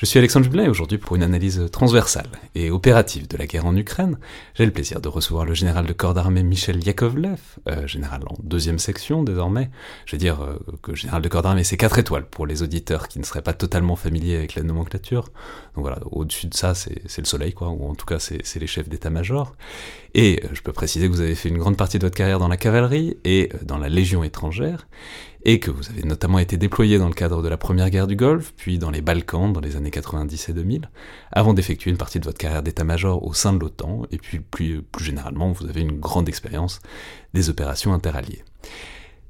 [0.00, 3.76] Je suis Alexandre Jublin aujourd'hui pour une analyse transversale et opérative de la guerre en
[3.76, 4.16] Ukraine,
[4.54, 8.36] j'ai le plaisir de recevoir le général de corps d'armée Michel Yakovlev, euh, général en
[8.40, 9.70] deuxième section désormais.
[10.06, 13.08] Je veux dire euh, que général de corps d'armée c'est 4 étoiles pour les auditeurs
[13.08, 15.30] qui ne seraient pas totalement familiers avec la nomenclature.
[15.74, 18.68] Donc voilà, au-dessus de ça c'est le soleil quoi, ou en tout cas c'est les
[18.68, 19.56] chefs d'état-major.
[20.14, 22.38] Et euh, je peux préciser que vous avez fait une grande partie de votre carrière
[22.38, 24.86] dans la cavalerie et dans la Légion étrangère,
[25.48, 28.16] et que vous avez notamment été déployé dans le cadre de la Première Guerre du
[28.16, 30.90] Golfe, puis dans les Balkans dans les années 90 et 2000,
[31.32, 34.82] avant d'effectuer une partie de votre carrière d'état-major au sein de l'OTAN, et puis plus,
[34.82, 36.80] plus généralement, vous avez une grande expérience
[37.32, 38.44] des opérations interalliées.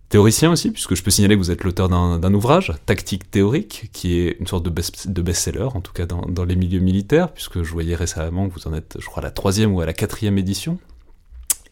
[0.08, 4.18] Théoricien aussi, puisque je peux signaler que vous êtes l'auteur d'un ouvrage, Tactique théorique, qui
[4.18, 7.70] est une sorte de best-seller, en tout cas dans, dans, les milieux militaires, puisque je
[7.70, 10.36] voyais récemment que vous en êtes, je crois, à la troisième ou à la quatrième
[10.36, 10.80] édition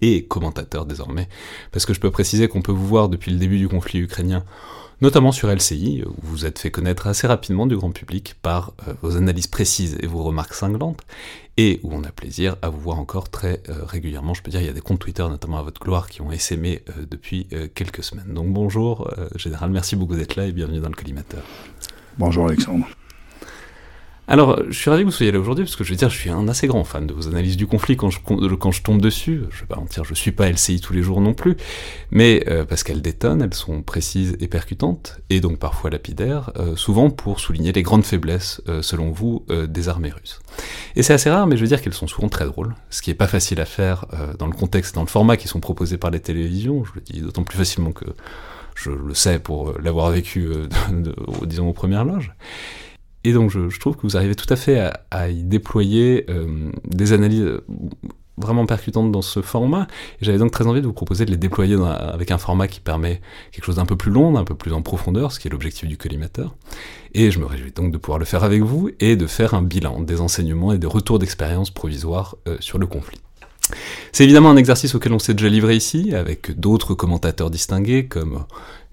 [0.00, 1.28] et commentateur désormais,
[1.72, 4.44] parce que je peux préciser qu'on peut vous voir depuis le début du conflit ukrainien,
[5.00, 8.94] notamment sur LCI, où vous êtes fait connaître assez rapidement du grand public par euh,
[9.02, 11.02] vos analyses précises et vos remarques cinglantes,
[11.56, 14.34] et où on a plaisir à vous voir encore très euh, régulièrement.
[14.34, 16.32] Je peux dire, il y a des comptes Twitter, notamment à votre gloire, qui ont
[16.32, 18.32] essaimé euh, depuis quelques semaines.
[18.32, 21.42] Donc bonjour, Général, merci beaucoup d'être là et bienvenue dans le collimateur.
[22.18, 22.86] Bonjour Alexandre.
[24.28, 26.18] Alors, je suis ravi que vous soyez là aujourd'hui, parce que je veux dire, je
[26.18, 29.00] suis un assez grand fan de vos analyses du conflit quand je, quand je tombe
[29.00, 29.42] dessus.
[29.50, 31.56] Je vais pas mentir, je suis pas LCI tous les jours non plus,
[32.10, 36.74] mais euh, parce qu'elles détonnent, elles sont précises et percutantes, et donc parfois lapidaires, euh,
[36.74, 40.40] souvent pour souligner les grandes faiblesses, euh, selon vous, des armées russes.
[40.96, 43.10] Et c'est assez rare, mais je veux dire qu'elles sont souvent très drôles, ce qui
[43.10, 44.06] est pas facile à faire
[44.38, 47.20] dans le contexte, dans le format qui sont proposés par les télévisions, je le dis
[47.20, 48.06] d'autant plus facilement que
[48.74, 50.48] je le sais pour l'avoir vécu,
[51.42, 52.32] disons, aux premières loges.
[53.26, 57.12] Et donc je, trouve que vous arrivez tout à fait à, y déployer euh, des
[57.12, 57.58] analyses
[58.38, 59.88] vraiment percutantes dans ce format.
[60.20, 63.20] J'avais donc très envie de vous proposer de les déployer avec un format qui permet
[63.50, 65.88] quelque chose d'un peu plus long, d'un peu plus en profondeur, ce qui est l'objectif
[65.88, 66.54] du collimateur.
[67.14, 69.62] Et je me réjouis donc de pouvoir le faire avec vous et de faire un
[69.62, 73.18] bilan des enseignements et des retours d'expérience provisoires euh, sur le conflit.
[74.12, 78.44] C'est évidemment un exercice auquel on s'est déjà livré ici, avec d'autres commentateurs distingués comme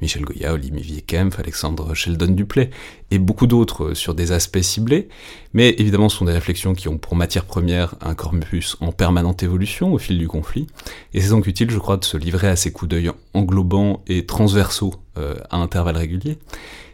[0.03, 2.71] Michel Goya, Olivier Kempf, Alexandre Sheldon Duplay,
[3.09, 5.07] et beaucoup d'autres sur des aspects ciblés,
[5.53, 9.43] mais évidemment ce sont des réflexions qui ont pour matière première un corpus en permanente
[9.43, 10.67] évolution au fil du conflit,
[11.13, 14.25] et c'est donc utile je crois de se livrer à ces coups d'œil englobants et
[14.25, 16.37] transversaux euh, à intervalles réguliers,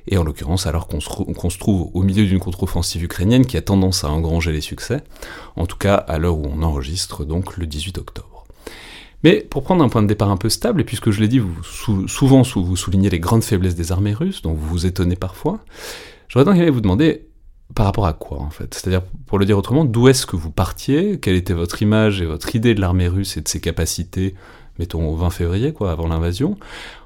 [0.08, 4.03] et en l'occurrence alors qu'on se, trouve au milieu d'une contre-offensive ukrainienne qui a tendance
[4.03, 5.02] à engranger les succès,
[5.56, 8.28] en tout cas à l'heure où on enregistre donc le 18 octobre.
[9.24, 11.40] Mais pour prendre un point de départ un peu stable, et puisque je l'ai dit,
[11.40, 15.59] vous, souvent vous soulignez les grandes faiblesses des armées russes, dont vous vous étonnez parfois,
[16.28, 17.25] j'aurais donc aimé vous demander
[17.75, 18.74] par rapport à quoi en fait?
[18.74, 21.19] C'est-à-dire, pour le dire autrement, d'où est-ce que vous partiez?
[21.19, 24.35] Quelle était votre image et votre idée de l'armée russe et de ses capacités,
[24.80, 26.57] mettons au 20 février, quoi, avant l'invasion?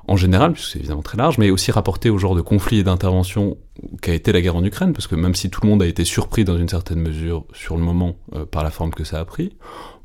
[0.08, 2.84] En général, puisque c'est évidemment très large, mais aussi rapporté au genre de conflit et
[2.84, 3.58] d'intervention
[4.02, 6.04] qu'a été la guerre en Ukraine, parce que même si tout le monde a été
[6.04, 9.26] surpris dans une certaine mesure sur le moment euh, par la forme que ça a
[9.26, 9.56] pris,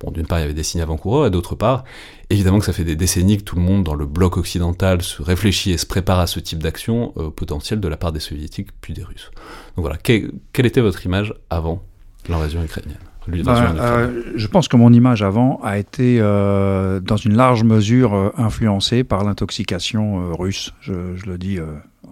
[0.00, 1.84] bon, d'une part il y avait des signes avant-coureurs, et d'autre part,
[2.30, 5.20] évidemment que ça fait des décennies que tout le monde dans le bloc occidental se
[5.20, 8.68] réfléchit et se prépare à ce type d'action euh, potentielle de la part des soviétiques
[8.80, 9.30] puis des russes.
[9.76, 11.82] Donc voilà, quelle était votre image avant
[12.28, 13.07] l'invasion ukrainienne?
[13.28, 18.14] Bah, euh, je pense que mon image avant a été euh, dans une large mesure
[18.14, 20.92] euh, influencée par l'intoxication russe, je,
[21.26, 21.58] le dis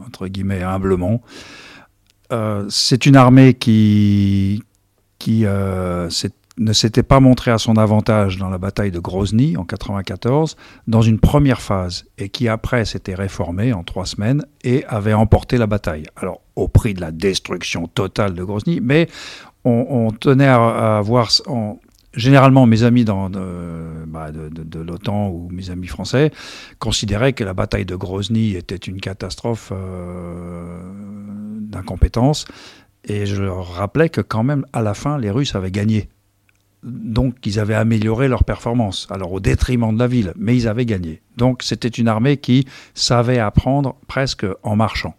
[0.07, 1.23] entre guillemets humblement.
[2.69, 4.63] c'est une armée qui,
[5.19, 10.57] qui ne s'était pas montrée à son avantage dans la bataille de Grozny en 94,
[10.87, 15.59] dans une première phase, et qui après s'était réformée en trois semaines et avait emporté
[15.59, 16.05] la bataille.
[16.17, 19.09] Alors au prix de la destruction totale de Grozny, mais
[19.67, 21.31] on, tenait à, voir,
[22.15, 26.31] généralement mes amis bah, de, l'OTAN ou mes amis français
[26.79, 30.81] considéraient que la bataille de Grozny était une catastrophe euh,
[31.61, 32.47] d'incompétence.
[33.05, 36.09] Et je leur rappelais que quand même, à la fin, les Russes avaient gagné.
[36.83, 40.87] Donc, ils avaient amélioré leur performance, alors au détriment de la ville, mais ils avaient
[40.87, 41.23] gagné.
[41.37, 45.15] Donc, c'était une armée qui savait apprendre presque en marchant.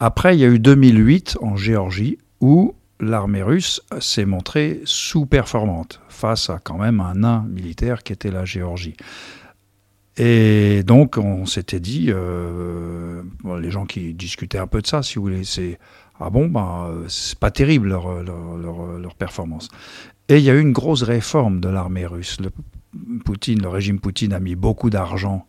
[0.00, 6.50] Après, il y a eu 2008 en Géorgie, où l'armée russe s'est montrée sous-performante face
[6.50, 8.96] à quand même un nain militaire qui était la Géorgie.
[10.16, 13.22] Et donc on s'était dit, euh,
[13.60, 15.78] les gens qui discutaient un peu de ça, si vous voulez, c'est
[16.20, 19.68] ah bon, ben, c'est pas terrible leur, leur, performance.
[20.28, 22.38] Et il y a eu une grosse réforme de l'armée russe.
[22.40, 22.50] Le,
[23.24, 25.46] Poutine, le régime Poutine a mis beaucoup d'argent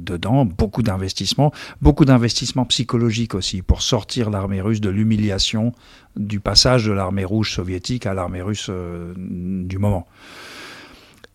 [0.00, 5.72] dedans, beaucoup d'investissements, beaucoup d'investissements psychologiques aussi pour sortir l'armée russe de l'humiliation
[6.16, 10.06] du passage de l'armée rouge soviétique à l'armée russe euh, du moment.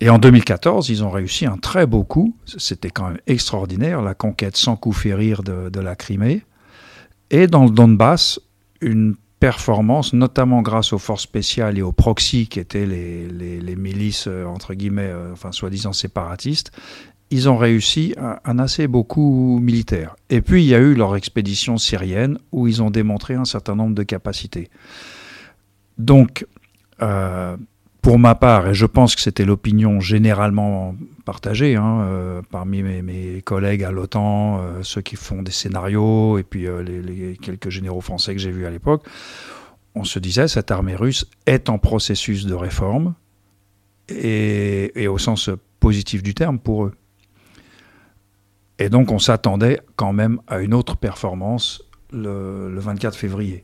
[0.02, 2.36] Et en 2014, ils ont réussi un très beau coup.
[2.58, 6.44] C'était quand même extraordinaire, la conquête sans coup férir de, la Crimée.
[7.32, 8.42] Et dans le Donbass,
[8.82, 14.26] une performance, notamment grâce aux forces spéciales et aux proxys, qui étaient les, les, milices,
[14.28, 16.72] euh, entre guillemets, euh, enfin soi-disant séparatistes,
[17.32, 20.16] ils ont réussi un, un, assez beau coup militaire.
[20.30, 23.76] Et puis il y a eu leur expédition syrienne, où ils ont démontré un certain
[23.76, 24.70] nombre de capacités.
[25.98, 26.46] Donc,
[27.02, 27.58] euh,
[28.02, 30.96] pour ma part, et je pense que c'était l'opinion généralement
[31.26, 36.44] partagée hein, euh, parmi mes, collègues à l'OTAN, euh, ceux qui font des scénarios, et
[36.44, 39.04] puis les, quelques généraux français que j'ai vus à l'époque,
[39.96, 43.16] on se disait cette armée russe est en processus de réforme,
[44.08, 45.50] et au sens
[45.80, 46.94] positif du terme pour eux.
[48.80, 53.64] Et donc on s'attendait quand même à une autre performance le, le 24 février.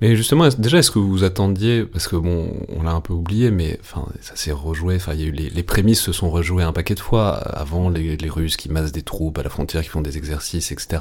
[0.00, 3.50] Mais justement, déjà, est-ce que vous attendiez, parce que bon, on l'a un peu oublié,
[3.50, 4.94] mais enfin, ça s'est rejoué.
[4.94, 7.32] Enfin, il y a eu les, les, prémices se sont rejouées un paquet de fois.
[7.34, 10.70] Avant, les, les, Russes qui massent des troupes à la frontière, qui font des exercices,
[10.70, 10.98] etc.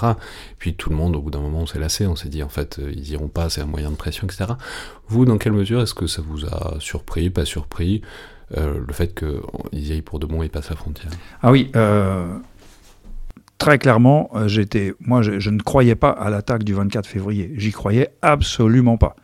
[0.57, 2.07] Puis tout le monde, au bout d'un moment, on s'est lassé.
[2.07, 4.53] On s'est dit, en fait, ils iront pas, c'est un moyen de pression, etc.
[5.09, 8.01] Vous, dans quelle mesure est-ce que ça vous a surpris, pas surpris,
[8.57, 11.11] euh, le fait qu'ils y aillent pour de bon et passent la frontière?
[11.43, 11.69] Ah oui.
[11.75, 12.25] Euh
[13.57, 17.51] très clairement, euh, j'étais, moi, je, ne croyais pas à l'attaque du 24 février.
[17.55, 19.15] J'y croyais absolument pas.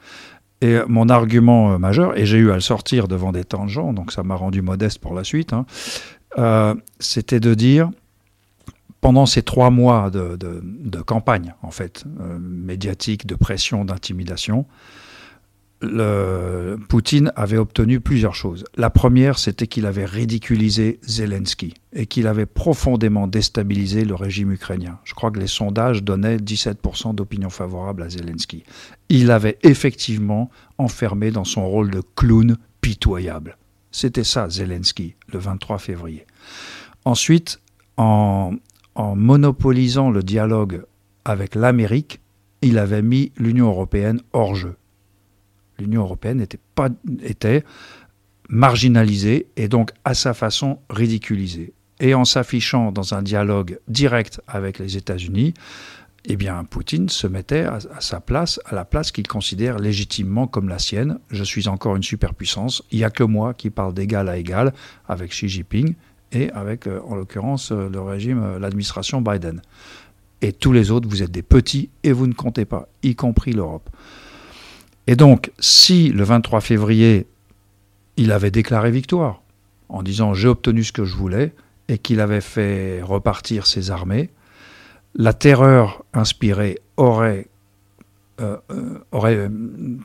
[0.62, 3.68] Et mon argument euh, majeur, et j'ai eu à le sortir devant des tas de
[3.68, 5.66] gens, donc ça m'a rendu modeste pour la suite, hein,
[6.38, 7.90] euh, c'était de dire,
[9.02, 14.66] pendant ces trois mois de, de, campagne, en fait, euh, médiatique, de pression, d'intimidation,
[16.88, 18.64] Poutine avait obtenu plusieurs choses.
[18.76, 25.00] La première, c'était qu'il avait ridiculisé Zelensky et qu'il avait profondément déstabilisé le régime ukrainien.
[25.04, 28.64] Je crois que les sondages donnaient 17% d'opinion favorable à Zelensky.
[29.10, 33.58] Il avait effectivement enfermé dans son rôle de clown pitoyable.
[33.92, 36.26] C'était ça, Zelensky, le 23 février.
[37.06, 37.60] Ensuite,
[37.98, 38.54] en,
[38.96, 40.86] en monopolisant le dialogue
[41.26, 42.22] avec l'Amérique,
[42.62, 44.78] il avait mis l'Union européenne hors jeu
[45.84, 46.90] l'Union européenne était, pas,
[47.22, 47.64] était
[48.50, 51.74] marginalisée et donc à sa façon ridiculisée.
[52.00, 55.54] Et en s'affichant dans un dialogue direct avec les États-Unis,
[56.26, 60.70] eh bien, Poutine se mettait à, sa place, à la place qu'il considère légitimement comme
[60.70, 61.20] la sienne.
[61.30, 62.82] Je suis encore une superpuissance.
[62.92, 64.74] Il n'y a que moi qui parle d'égal à égal
[65.08, 65.96] avec Xi Jinping
[66.32, 69.62] et avec, euh, en l'occurrence, euh, le régime, euh, l'administration Biden.
[70.42, 73.52] Et tous les autres, vous êtes des petits et vous ne comptez pas, y compris
[73.52, 73.90] l'Europe.
[75.08, 77.28] Et donc, si le 23 février,
[78.18, 79.42] il avait déclaré victoire,
[79.90, 81.54] en disant j'ai obtenu ce que je voulais,
[81.90, 84.30] et qu'il avait fait repartir ses armées,
[85.16, 87.48] la terreur inspirée aurait,
[88.42, 88.58] euh,
[89.12, 89.50] aurait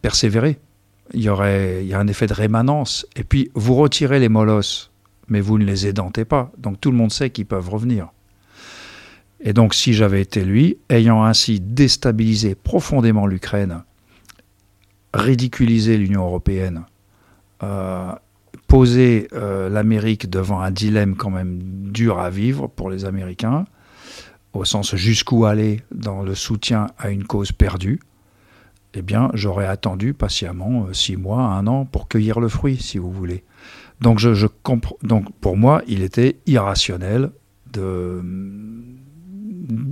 [0.02, 0.58] persévéré.
[1.14, 3.06] Il y aurait il y a un effet de rémanence.
[3.16, 4.90] Et puis, vous retirez les molosses,
[5.28, 6.50] mais vous ne les édentez pas.
[6.58, 8.08] Donc, tout le monde sait qu'ils peuvent revenir.
[9.40, 13.84] Et donc, si j'avais été lui, ayant ainsi déstabilisé profondément l'Ukraine,
[15.14, 16.84] ridiculiser l'Union européenne,
[17.62, 18.12] euh,
[18.66, 21.58] poser euh, l'Amérique devant un dilemme quand même
[21.90, 23.64] dur à vivre pour les Américains,
[24.52, 28.00] au sens jusqu'où aller dans le soutien à une cause perdue,
[28.94, 32.98] eh bien, j'aurais attendu patiemment euh, six mois, un an pour cueillir le fruit, si
[32.98, 33.44] vous voulez.
[34.00, 34.20] Donc,
[35.40, 37.30] pour moi, il était irrationnel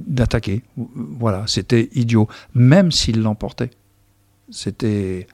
[0.06, 0.62] d'attaquer.
[0.76, 3.70] Voilà, c'était idiot, même s'il l'emportait
[4.50, 5.26] c'était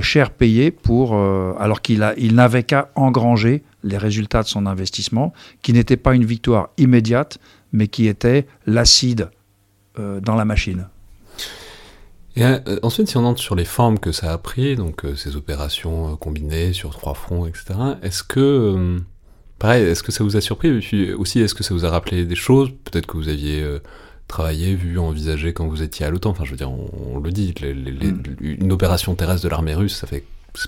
[0.00, 5.32] cher payé pour euh, alors qu'il il n'avait qu'à engranger les résultats de son investissement
[5.62, 7.38] qui n'était pas une victoire immédiate
[7.72, 9.30] mais qui était l'acide
[9.98, 10.88] euh, dans la machine.
[12.36, 15.34] Et euh, ensuite, si on entre sur les formes que ça a pris, donc ces
[15.34, 19.00] opérations combinées sur trois fronts, etc., est-ce que,
[19.58, 21.12] pareil, est-ce que ça vous a surpris?
[21.14, 22.70] Aussi, est-ce que ça vous a rappelé des choses?
[22.84, 23.66] Peut-être que vous aviez
[24.28, 26.30] travaillé, vu, envisagé quand vous étiez à l'OTAN.
[26.30, 28.22] Enfin, je veux dire, on, on le dit, les, les, mm.
[28.40, 30.24] une opération terrestre de l'armée russe, ça fait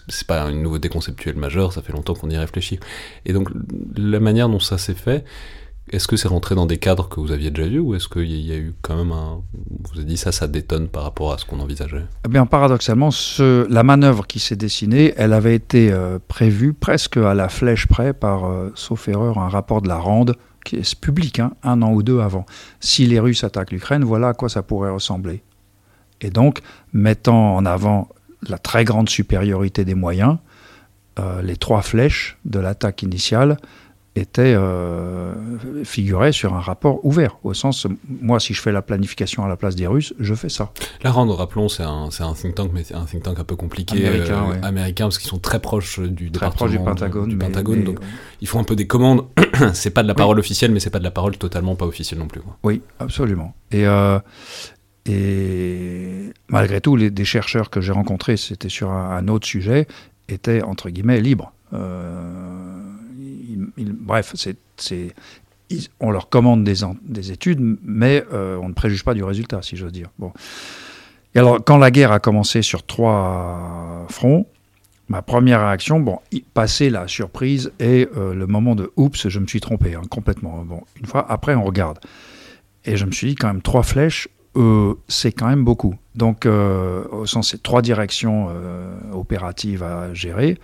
[0.09, 2.79] c'est pas une nouveauté conceptuelle majeure, ça fait longtemps qu'on y réfléchit.
[3.26, 3.49] Et donc,
[3.97, 5.25] la manière dont ça s'est fait,
[5.90, 8.31] est-ce que c'est rentré dans des cadres que vous aviez déjà vus ou est-ce qu'il
[8.31, 9.43] y a eu quand même un.
[9.90, 12.05] Vous avez dit ça, ça détonne par rapport à ce qu'on envisageait?
[12.25, 17.17] Eh bien, paradoxalement, ce, la manœuvre qui s'est dessinée, elle avait été euh, prévue presque
[17.17, 20.37] à la flèche près par, euh, sauf erreur, un rapport de la Rande
[20.71, 22.47] qui public, hein, un an ou deux avant.
[22.79, 25.43] Si les Russes attaquent l'Ukraine, voilà à quoi ça pourrait ressembler.
[26.21, 26.61] Et donc,
[26.93, 28.09] mettant en avant
[28.49, 30.39] la très grande supériorité des moyens,
[31.19, 33.57] euh, les trois flèches de l'attaque initiale
[34.21, 35.33] était euh,
[35.85, 39.57] figurait sur un rapport ouvert, au sens, moi, si je fais la planification à la
[39.57, 40.73] place des Russes, je fais ça.
[41.03, 44.07] La RAND, rappelons, c'est un, un, think tank, mais un think tank un peu compliqué,
[44.07, 47.29] américain, euh, américain parce qu'ils sont très proches du très département du Pentagone.
[47.29, 47.99] Du Pentagone donc
[48.41, 49.27] ils font un peu des commandes.
[49.73, 52.21] c'est pas de la parole officielle, mais c'est pas de la parole totalement pas officielle
[52.21, 52.41] non plus.
[52.41, 52.57] Quoi.
[52.62, 53.55] Oui, absolument.
[53.73, 54.19] Et euh,
[55.07, 59.89] et malgré tout, les, des chercheurs que j'ai rencontrés, c'était sur un, un, autre sujet,
[60.29, 61.53] étaient entre guillemets libres.
[61.73, 62.81] Euh,
[63.85, 64.35] bref,
[66.01, 69.77] on leur commande des, des études, mais euh, on ne préjuge pas du résultat, si
[69.77, 70.09] j'ose dire.
[70.19, 70.33] Bon.
[71.35, 74.47] Et alors, quand la guerre a commencé sur trois fronts,
[75.09, 76.19] ma première réaction, bon,
[76.55, 80.65] passer la surprise et euh, le moment de oups, je me suis trompé hein, complètement.
[80.65, 81.99] Bon, une fois après, on regarde.
[82.85, 85.95] Et je me suis dit, quand même, trois flèches, euh, c'est quand même beaucoup.
[86.17, 88.49] Donc, au sens, c'est trois directions
[89.13, 90.59] opératives à gérer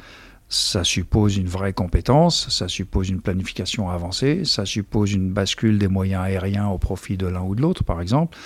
[0.49, 5.89] ça suppose une vraie compétence, ça suppose une planification avancée, ça suppose une bascule des
[5.89, 8.37] moyens aériens au profit de l'un ou de l'autre, par exemple.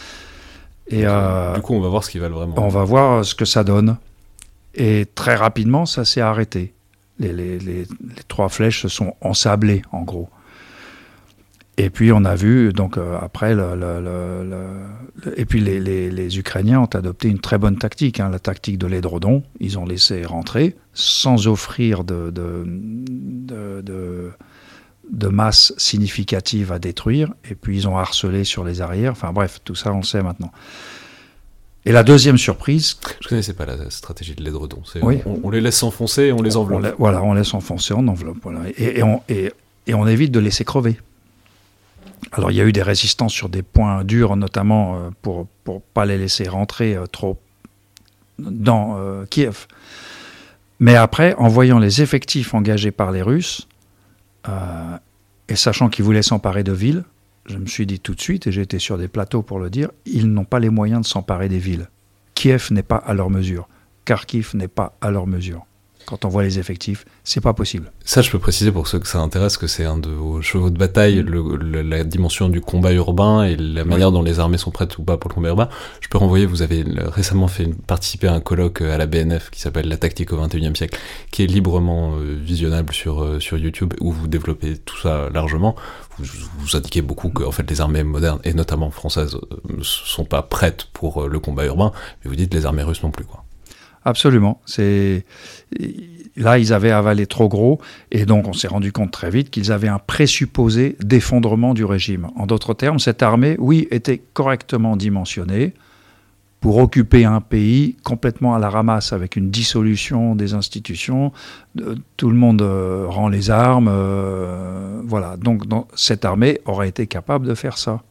[0.89, 2.55] Et euh, du coup, on va voir ce qu'ils veulent vraiment.
[2.57, 3.97] On va voir ce que ça donne.
[4.75, 6.75] Et très rapidement, ça s'est arrêté.
[7.19, 7.87] Les, les, les,
[8.29, 10.31] trois flèches se sont ensablées, en gros.
[11.83, 16.39] Et puis on a vu, donc euh, après, le, le, le, et puis les, les,
[16.39, 19.43] Ukrainiens ont adopté une très bonne tactique, hein, la tactique de l'édredon.
[19.61, 22.65] Ils ont laissé rentrer sans offrir de, de,
[23.83, 24.31] de,
[25.11, 27.33] de, masse significative à détruire.
[27.51, 29.13] Et puis ils ont harcelé sur les arrières.
[29.13, 30.53] Enfin bref, tout ça on le sait maintenant.
[31.87, 32.99] Et la deuxième surprise.
[33.23, 34.83] Je ne connaissais pas la stratégie de l'édredon.
[35.01, 35.21] Oui.
[35.25, 36.95] On, les laisse s'enfoncer et on les enveloppe.
[36.99, 38.37] voilà, on laisse enfoncer, on enveloppe.
[38.43, 38.61] Voilà.
[38.77, 39.51] Et, et, on, et,
[39.87, 40.99] et on évite de laisser crever.
[42.33, 45.79] Alors il y a eu des résistances sur des points durs, notamment euh, pour ne
[45.95, 47.41] pas les laisser rentrer euh, trop
[48.39, 49.67] dans euh, Kiev.
[50.79, 53.69] Mais après, en voyant les effectifs engagés par les Russes,
[55.49, 57.05] et sachant qu'ils voulaient s'emparer de villes,
[57.45, 59.91] je me suis dit tout de suite, et été sur des plateaux pour le dire,
[60.07, 61.91] ils n'ont pas les moyens de s'emparer des villes.
[62.35, 63.69] Kiev n'est pas à leur mesure.
[64.07, 65.67] Kharkiv n'est pas à leur mesure
[66.07, 67.93] quand on voit les effectifs, c'est pas possible.
[68.05, 70.71] Ça, je peux préciser pour ceux que ça intéresse que c'est un de vos chevaux
[70.71, 74.71] de bataille, le, la dimension du combat urbain et la manière dont les armées sont
[74.71, 75.69] prêtes ou pas pour le combat urbain.
[76.01, 79.61] Je peux renvoyer, vous avez récemment fait participer à un colloque à la BNF qui
[79.61, 80.99] s'appelle La tactique au 21e siècle,
[81.31, 85.77] qui est librement euh, visionnable sur, euh, sur YouTube, où vous développez tout ça largement.
[86.19, 86.25] Vous,
[86.59, 89.39] vous indiquez beaucoup que en fait, les armées modernes, et notamment françaises,
[89.69, 91.93] ne euh, sont pas prêtes pour le combat urbain,
[92.25, 93.25] mais vous dites les armées russes non plus.
[93.25, 93.45] quoi.
[94.05, 94.61] Absolument.
[94.67, 95.25] C'est
[96.37, 97.81] là ils avaient avalé trop gros
[98.11, 102.29] et donc on s'est rendu compte très vite qu'ils avaient un présupposé d'effondrement du régime.
[102.37, 105.75] En d'autres termes, cette armée, oui, était correctement dimensionnée
[106.61, 111.33] pour occuper un pays complètement à la ramasse avec une dissolution des institutions,
[112.17, 115.37] tout le monde euh, rend les armes, euh, voilà.
[115.39, 115.63] Donc,
[115.95, 118.03] cette armée aurait été capable de faire ça,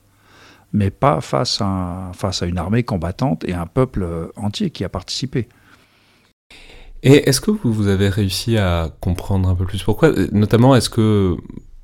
[0.73, 4.83] mais pas face à, face à une armée combattante et un peuple euh, entier qui
[4.83, 5.47] a participé.
[7.03, 10.11] Et est-ce que vous avez réussi à comprendre un peu plus pourquoi?
[10.31, 11.37] Notamment, est-ce que,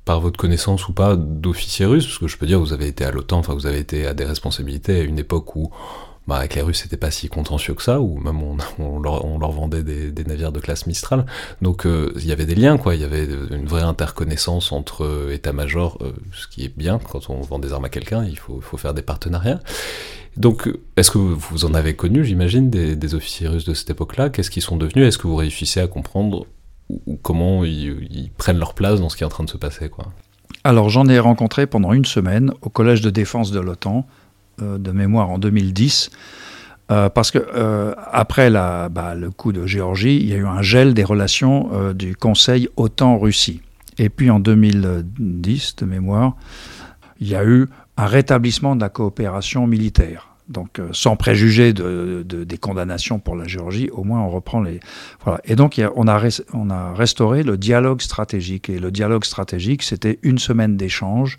[0.04, 3.04] par votre connaissance ou pas d'officiers russes, parce que je peux dire, vous avez été
[3.04, 5.70] à l'OTAN, enfin, vous avez été à des responsabilités à une époque où,
[6.26, 9.52] bah, avec les Russes, c'était pas si contentieux que ça, ou même on, on, leur,
[9.52, 11.24] vendait des, navires de classe Mistral.
[11.62, 12.94] Donc, euh, il y avait des liens, quoi.
[12.94, 17.30] Il y avait une vraie interconnaissance entre euh, état-major, euh, ce qui est bien quand
[17.30, 19.60] on vend des armes à quelqu'un, il faut, faut faire des partenariats.
[20.36, 24.28] Donc, est-ce que vous en avez connu, j'imagine, des, officiers russes de cette époque-là?
[24.28, 25.06] Qu'est-ce qu'ils sont devenus?
[25.06, 26.46] Est-ce que vous réussissez à comprendre
[27.22, 30.12] comment ils, prennent leur place dans ce qui est en train de se passer quoi?
[30.62, 34.06] Alors, j'en ai rencontré pendant une semaine au Collège de défense de l'OTAN,
[34.60, 36.10] euh, de mémoire en 2010.
[36.92, 40.46] Euh, parce que euh, après la, bah, le coup de Géorgie, il y a eu
[40.46, 43.62] un gel des relations du Conseil OTAN-Russie.
[43.98, 46.36] Et puis en 2010, de mémoire,
[47.20, 50.28] il y a eu un rétablissement de la coopération militaire.
[50.48, 54.78] Donc, euh, sans préjuger de, des condamnations pour la Géorgie, au moins on reprend les.
[55.24, 55.40] Voilà.
[55.44, 58.68] Et donc, on, a on a restauré le dialogue stratégique.
[58.68, 61.38] Et le dialogue stratégique, c'était une semaine d'échange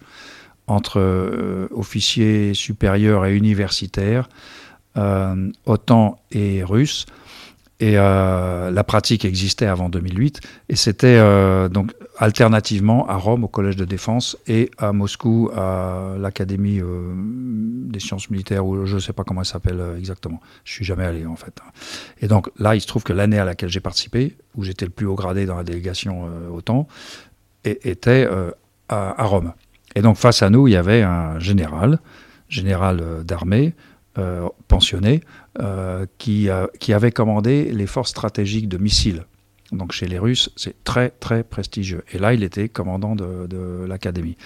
[0.67, 4.27] entre euh, officiers supérieurs et universitaires,
[4.97, 7.05] euh, OTAN et russes,
[7.79, 10.41] et euh, la pratique existait avant 2008.
[10.69, 16.15] Et c'était euh, donc alternativement à Rome, au Collège de défense, et à Moscou, à
[16.19, 20.41] l'Académie euh, des sciences militaires, ou je ne sais pas comment elle s'appelle exactement.
[20.63, 21.59] Je suis jamais allé en fait.
[22.21, 24.91] Et donc là, il se trouve que l'année à laquelle j'ai participé, où j'étais le
[24.91, 26.87] plus haut gradé dans la délégation OTAN,
[27.63, 28.27] était
[28.89, 29.53] à, à, Rome.
[29.95, 31.99] Et donc face à nous, il y avait un général,
[32.49, 33.73] général d'armée,
[34.67, 35.21] pensionné,
[35.59, 39.25] euh, qui, qui, avait commandé les forces stratégiques de missiles
[39.71, 42.03] Donc chez les Russes, c'est très très prestigieux.
[42.13, 44.37] Et là, il était commandant de, l'académie.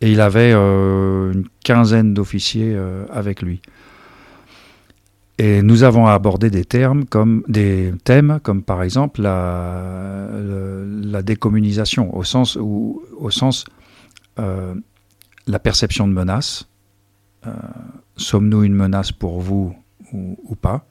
[0.00, 3.62] Et il avait euh, une quinzaine d'officiers euh, avec lui.
[5.38, 10.30] Et nous avons abordé des termes comme des thèmes comme par exemple la,
[11.22, 13.64] décommunisation au sens où au sens
[14.38, 14.74] euh,
[15.46, 16.68] la perception de menace.
[18.16, 19.76] Sommes-nous une menace pour vous
[20.12, 20.84] ou pas?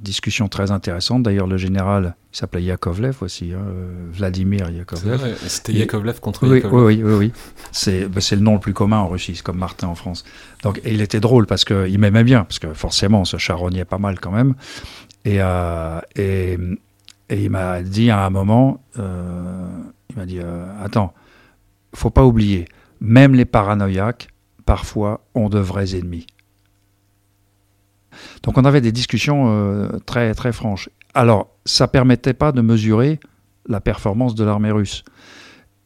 [0.00, 1.22] Discussion très intéressante.
[1.22, 5.36] D'ailleurs, le général, il s'appelait Yakovlev aussi, hein, euh, Vladimir Yakovlev.
[5.46, 6.84] C'était Yakovlev contre oui, Yakovlev.
[6.84, 7.32] Oui, oui, oui.
[7.72, 10.24] C'est bah, le nom le plus commun en Russie, c'est comme Martin en France.
[10.62, 13.98] Donc, il était drôle parce qu'il m'aimait bien, parce que forcément, on se charognait pas
[13.98, 14.54] mal quand même.
[15.24, 16.56] Et, euh, et,
[17.28, 20.40] et, il m'a dit à un moment, il m'a dit,
[20.82, 21.12] attends,
[21.94, 22.66] faut pas oublier,
[23.00, 24.28] même les paranoïaques,
[24.64, 26.26] parfois, ont de vrais ennemis.
[28.42, 30.88] Donc on avait des discussions euh, très, très franches.
[31.14, 33.20] Alors, ça ne permettait pas de mesurer
[33.66, 35.04] la performance de l'armée russe.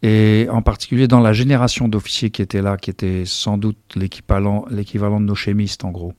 [0.02, 4.66] Et en particulier dans la génération d'officiers qui étaient là, qui était sans doute l'équivalent
[4.70, 6.12] de nos chimistes en gros.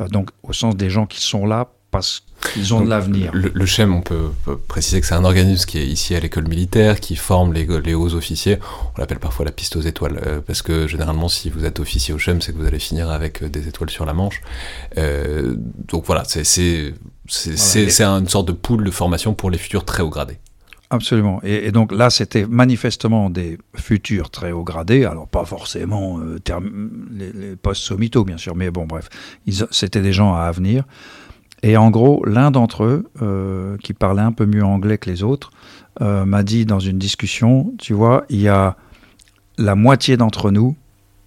[0.00, 3.30] Euh, donc au sens des gens qui sont là parce qu'ils ont de l'avenir.
[3.34, 4.30] Le, le, CHEM, on peut,
[4.66, 7.94] préciser que c'est un organisme qui est ici à l'école militaire, qui forme les, les
[7.94, 8.58] hauts officiers.
[8.96, 12.14] On l'appelle parfois la piste aux étoiles, euh, parce que généralement, si vous êtes officier
[12.14, 14.40] au CHEM, c'est que vous allez finir avec euh, des étoiles sur la manche.
[14.96, 15.54] Euh,
[15.86, 16.94] donc voilà, c'est
[17.28, 20.38] voilà, une sorte de pool de formation pour les futurs très hauts gradés.
[20.88, 21.40] Absolument.
[21.42, 27.56] Et, donc là, c'était manifestement des futurs très hauts gradés, alors pas forcément les, les,
[27.56, 29.08] postes sommito, bien sûr, mais bon, bref,
[29.70, 30.84] c'était des gens à avenir.
[31.62, 35.22] Et en gros, l'un d'entre eux, euh, qui parlait un peu mieux anglais que les
[35.22, 35.50] autres,
[36.00, 38.76] euh, m'a dit dans une discussion, tu vois, il y a
[39.58, 40.76] la moitié d'entre nous,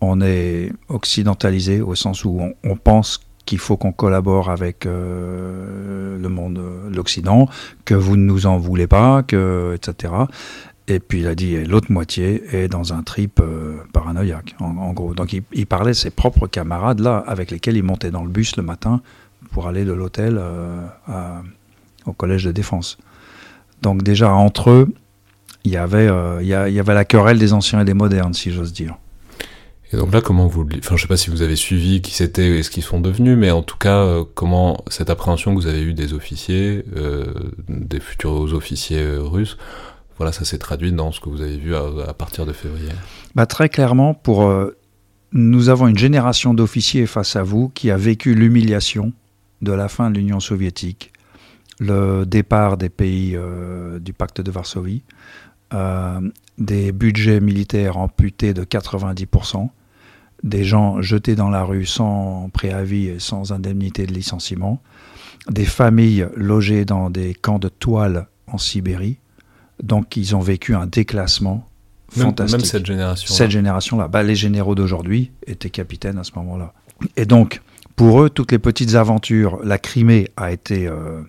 [0.01, 6.29] on est occidentalisé au sens où on, pense qu'il faut qu'on collabore avec euh, le
[6.29, 6.61] monde,
[6.91, 7.47] l'Occident,
[7.85, 10.13] que vous ne nous en voulez pas, que, etc.
[10.87, 13.41] Et puis il a dit l'autre moitié est dans un trip
[13.93, 15.15] paranoïaque, en, gros.
[15.15, 18.29] Donc il, il, parlait de ses propres camarades là, avec lesquels il montait dans le
[18.29, 19.01] bus le matin
[19.55, 20.85] pour aller de l'hôtel euh,
[22.05, 22.97] au collège de défense.
[23.81, 24.93] Donc déjà entre eux,
[25.63, 28.51] il y avait, euh, il y, avait la querelle des anciens et des modernes, si
[28.51, 28.97] j'ose dire.
[29.93, 32.57] Et donc là, comment vous, enfin, je sais pas si vous avez suivi qui c'était
[32.57, 35.67] et ce qu'ils sont devenus, mais en tout cas, euh, comment cette appréhension que vous
[35.67, 36.83] avez eue des officiers,
[37.69, 39.57] des futurs officiers russes,
[40.17, 42.89] voilà, ça s'est traduit dans ce que vous avez vu à, partir de février.
[43.35, 44.51] Bah, très clairement, pour
[45.31, 49.13] nous avons une génération d'officiers face à vous qui a vécu l'humiliation
[49.65, 51.11] de la fin de l'Union soviétique,
[51.79, 55.03] le départ des pays euh, du pacte de Varsovie,
[55.73, 56.21] euh,
[56.57, 59.67] des budgets militaires amputés de 90%,
[60.43, 64.81] des gens jetés dans la rue sans préavis et sans indemnité de licenciement,
[65.49, 69.17] des familles logées dans des camps de toile en Sibérie.
[69.83, 71.67] Donc ils ont vécu un déclassement
[72.09, 72.59] fantastique.
[72.59, 73.33] Même cette génération.
[73.33, 74.07] Cette génération-là.
[74.07, 76.73] Bah, les généraux d'aujourd'hui étaient capitaines à ce moment-là.
[77.17, 77.61] Et donc,
[77.95, 81.21] pour eux, toutes les petites aventures, la Crimée a été, euh,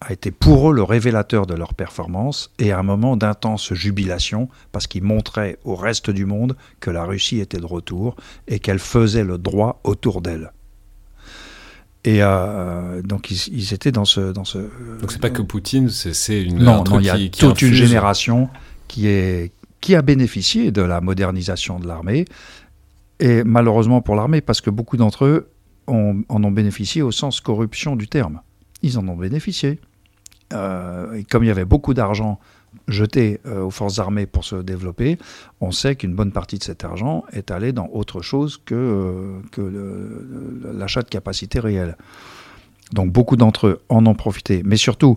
[0.00, 4.86] a été pour eux le révélateur de leur performance et un moment d'intense jubilation parce
[4.86, 9.24] qu'ils montraient au reste du monde que la Russie était de retour et qu'elle faisait
[9.24, 10.52] le droit autour d'elle.
[12.04, 14.58] Et euh, donc ils, étaient dans ce, dans ce.
[15.00, 16.58] Donc c'est pas que Poutine, c'est une.
[16.58, 18.48] Non, non, il y a toute une génération
[18.88, 22.24] qui est qui a bénéficié de la modernisation de l'armée
[23.18, 25.51] et malheureusement pour l'armée parce que beaucoup d'entre eux
[25.86, 28.40] en ont bénéficié au sens corruption du terme.
[28.82, 29.78] Ils en ont bénéficié.
[30.52, 32.38] Euh, et comme il y avait beaucoup d'argent
[32.88, 35.18] jeté euh, aux forces armées pour se développer,
[35.60, 40.72] on sait qu'une bonne partie de cet argent est allé dans autre chose que, euh,
[40.74, 41.96] l'achat de capacité réelle.
[42.92, 45.16] Donc beaucoup d'entre eux en ont profité, mais surtout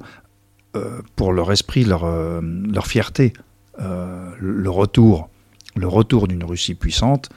[1.15, 3.32] pour leur esprit, leur, fierté,
[3.78, 5.30] le retour
[6.28, 7.30] d'une Russie puissante,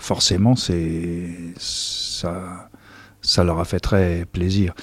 [0.00, 2.68] forcément, c'est ça,
[3.22, 4.74] ça leur a fait très plaisir.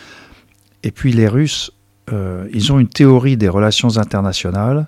[0.83, 1.71] Et puis les Russes,
[2.11, 4.87] euh, ils ont une théorie des relations internationales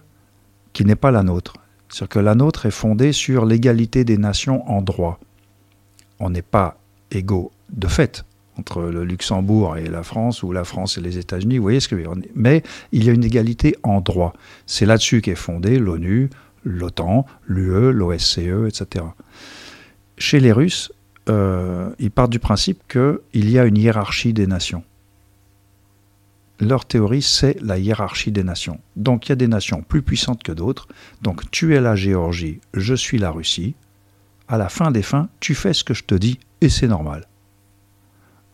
[0.73, 1.53] qui n'est pas la nôtre.
[1.89, 5.19] C'est-à-dire que la nôtre est fondée sur l'égalité des nations en droit.
[6.19, 6.77] On n'est pas
[7.11, 8.23] égaux de fait
[8.57, 11.87] entre le Luxembourg et la France ou la France et les États-Unis, vous voyez ce
[11.87, 12.29] que je veux dire.
[12.35, 14.33] Mais il y a une égalité en droit.
[14.65, 16.29] C'est là-dessus qu'est fondée l'ONU,
[16.63, 19.05] l'OTAN, l'UE, l'OSCE, etc.
[20.17, 20.91] Chez les Russes,
[21.29, 24.83] euh, ils partent du principe qu'il y a une hiérarchie des nations.
[26.59, 28.79] Leur théorie, c'est la hiérarchie des nations.
[28.95, 30.87] Donc il y a des nations plus puissantes que d'autres.
[31.21, 33.75] Donc tu es la Géorgie, je suis la Russie.
[34.47, 37.27] À la fin des fins, tu fais ce que je te dis et c'est normal.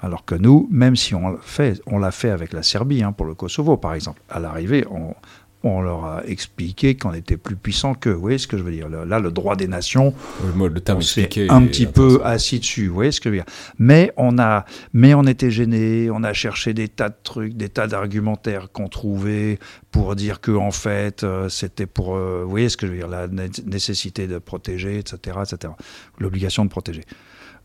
[0.02, 3.78] Alors que nous, même si on l'a fait, avec la Serbie, hein, pour le Kosovo
[3.78, 5.16] par exemple, à l'arrivée, on,
[5.64, 8.12] on leur a expliqué qu'on était plus puissant qu'eux.
[8.12, 10.14] Vous voyez ce que je veux dire Là, le droit des nations,
[10.58, 12.88] le, le terme on s'est un petit peu assis dessus.
[12.88, 16.10] Vous voyez ce que je veux dire Mais on a, mais on était gêné.
[16.12, 19.58] On a cherché des tas de trucs, des tas d'argumentaires qu'on trouvait
[19.92, 22.98] pour dire que en fait, euh, c'était pour, euh, vous voyez ce que je veux
[22.98, 25.74] dire La nécessité de protéger, etc., etc.
[26.20, 27.04] L'obligation de protéger.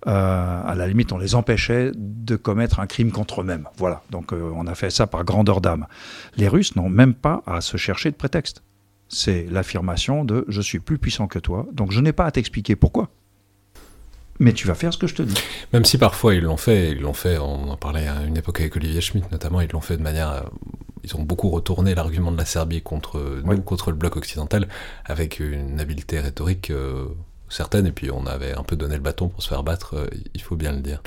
[0.07, 3.69] Euh, à la limite, on les empêchait de commettre un crime contre eux-mêmes.
[3.77, 5.87] Voilà, donc euh, on a fait ça par grandeur d'âme.
[6.37, 8.63] Les Russes n'ont même pas à se chercher de prétexte.
[9.09, 12.77] C'est l'affirmation de je suis plus puissant que toi, donc je n'ai pas à t'expliquer
[12.77, 13.09] pourquoi.
[14.39, 15.35] Mais tu vas faire ce que je te dis.
[15.73, 18.61] Même si parfois ils l'ont fait, ils l'ont fait, on en parlait à une époque
[18.61, 20.41] avec Olivier Schmitt notamment, ils l'ont fait de manière euh,
[21.03, 24.69] ils ont beaucoup retourné l'argument de la Serbie contre nous, contre le bloc occidental,
[25.07, 26.71] avec une habileté rhétorique
[27.49, 30.07] certaines, et puis on avait un peu donné le bâton pour se faire battre, euh,
[30.35, 31.03] il faut bien le dire.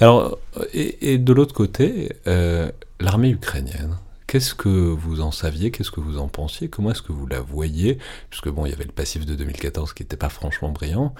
[0.00, 0.38] Alors,
[0.72, 6.18] et, de l'autre côté, euh, l'armée ukrainienne, qu'est-ce que vous en saviez, qu'est-ce que vous
[6.18, 7.98] en pensiez, comment est-ce que vous la voyez?
[8.30, 11.14] Puisque bon, il y avait le passif de 2014 qui n'était pas franchement brillant,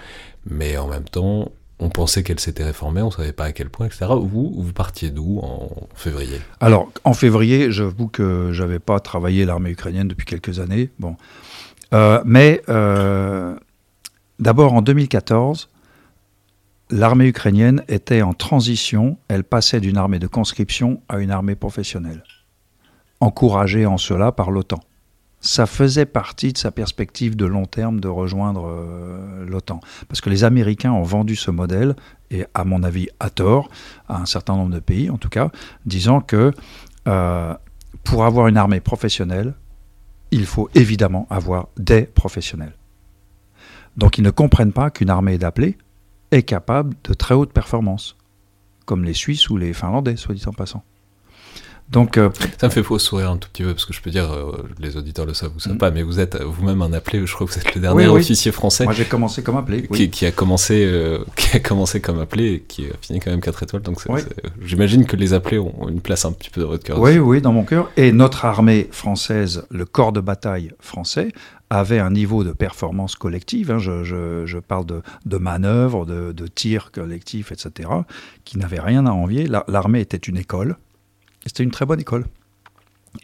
[0.46, 3.68] mais en même temps, on pensait qu'elle s'était réformée, on ne savait pas à quel
[3.68, 4.06] point, etc.
[4.08, 6.40] Vous, vous partiez d'où en février?
[6.60, 10.90] Alors, en février, j'avoue que j'avais pas travaillé l'armée ukrainienne depuis quelques années.
[10.98, 11.16] Bon.
[11.92, 12.62] Euh, mais
[14.40, 15.68] D'abord, en 2014,
[16.90, 19.16] l'armée ukrainienne était en transition.
[19.29, 22.25] Elle passait d'une armée de conscription à une armée professionnelle,
[23.20, 24.81] encouragée en cela par l'OTAN.
[25.40, 29.81] Ça faisait partie de sa perspective de long terme de rejoindre euh, l'OTAN.
[30.09, 31.94] Parce que les Américains ont vendu ce modèle,
[32.31, 33.68] et à mon avis à tort,
[34.09, 35.51] à un certain nombre de pays en tout cas,
[35.85, 36.53] disant que
[37.07, 37.55] euh,
[38.03, 39.55] pour avoir une armée professionnelle,
[40.31, 42.75] il faut évidemment avoir des professionnels.
[43.96, 45.78] Donc ils ne comprennent pas qu'une armée d'appelés
[46.30, 48.16] est capable de très haute performance,
[48.87, 50.83] comme les Suisses ou les Finlandais, soit dit en passant.
[51.90, 54.11] Donc, euh, ça me fait faux sourire un tout petit peu parce que je peux
[54.11, 55.79] dire, euh, les auditeurs le savent ou savent mm.
[55.79, 57.25] pas, mais vous êtes vous-même un appelé.
[57.27, 58.85] Je crois que vous êtes le dernier officier français.
[58.85, 59.87] Moi, j'ai commencé comme appelé.
[59.87, 63.40] Qui, a commencé, euh, qui a commencé comme appelé et qui a fini quand même
[63.40, 63.83] 4 étoiles.
[63.83, 64.03] Donc,
[64.62, 66.99] j'imagine que les appelés ont une place un petit peu dans votre cœur.
[66.99, 67.90] Oui, oui, dans mon cœur.
[67.97, 71.29] Et notre armée française, le corps de bataille français,
[71.70, 76.92] avait un niveau de performance collective, hein, je, parle de, de manœuvres, de, de tirs
[76.92, 77.88] collectifs, etc.,
[78.44, 79.49] qui n'avait rien à envier.
[79.68, 80.77] L'armée était une école,
[81.46, 82.24] c'était une très bonne école.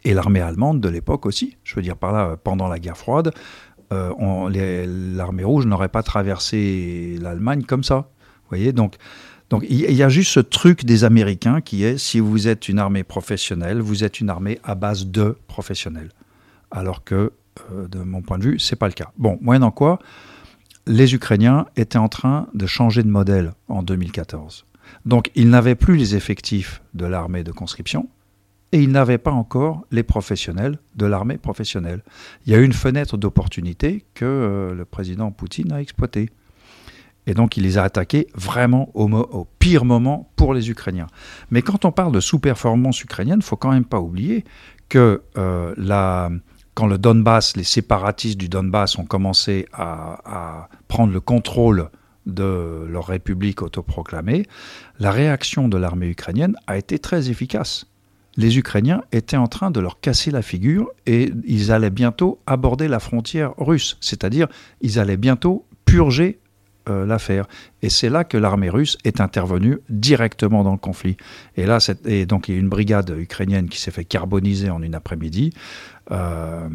[0.03, 3.33] Et l'armée allemande de l'époque aussi, je veux dire par là, pendant la guerre froide,
[3.91, 8.09] euh, l'armée rouge n'aurait pas traversé l'Allemagne comme ça.
[8.43, 8.97] Vous voyez, donc
[9.49, 12.79] donc il y a juste ce truc des Américains qui est si vous êtes une
[12.79, 16.09] armée professionnelle, vous êtes une armée à base de professionnels.
[16.71, 17.33] Alors que,
[17.73, 19.11] euh, de mon point de vue, c'est pas le cas.
[19.17, 19.99] Bon, moyennant quoi,
[20.87, 24.65] les Ukrainiens étaient en train de changer de modèle en 2014.
[25.05, 28.07] Donc ils n'avaient plus les effectifs de l'armée de conscription
[28.71, 32.03] et ils n'avaient pas encore les professionnels de l'armée professionnelle.
[32.45, 36.29] Il y a une fenêtre d'opportunité que euh, le président Poutine a exploitée.
[37.27, 41.07] Et donc il les a attaqués vraiment au, pire moment pour les Ukrainiens.
[41.51, 44.43] Mais quand on parle de sous-performance ukrainienne, il faut quand même pas oublier
[44.89, 46.29] que euh,
[46.73, 51.89] quand le Donbass, les séparatistes du Donbass ont commencé à prendre le contrôle
[52.25, 54.45] de leur république autoproclamée,
[54.99, 57.87] la réaction de l'armée ukrainienne a été très efficace.
[58.37, 62.87] Les Ukrainiens étaient en train de leur casser la figure et ils allaient bientôt aborder
[62.87, 64.47] la frontière russe, c'est-à-dire
[64.79, 66.39] ils allaient bientôt purger
[66.89, 67.45] euh, l'affaire.
[67.81, 71.17] Et c'est là que l'armée russe est intervenue directement dans le conflit.
[71.57, 71.79] Et là,
[72.25, 75.53] donc il y a une brigade ukrainienne qui s'est fait carboniser en une après-midi.
[76.11, 76.69] Euh,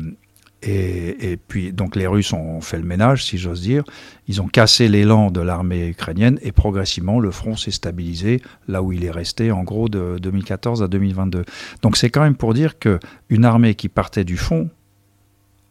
[0.69, 3.85] et, puis, donc, les Russes ont fait le ménage, si j'ose dire.
[4.27, 8.93] Ils ont cassé l'élan de l'armée ukrainienne et progressivement, le front s'est stabilisé là où
[8.93, 11.45] il est resté, en gros, de 2014 à 2022.
[11.83, 14.69] Donc, c'est quand même pour dire qu'une armée qui partait du fond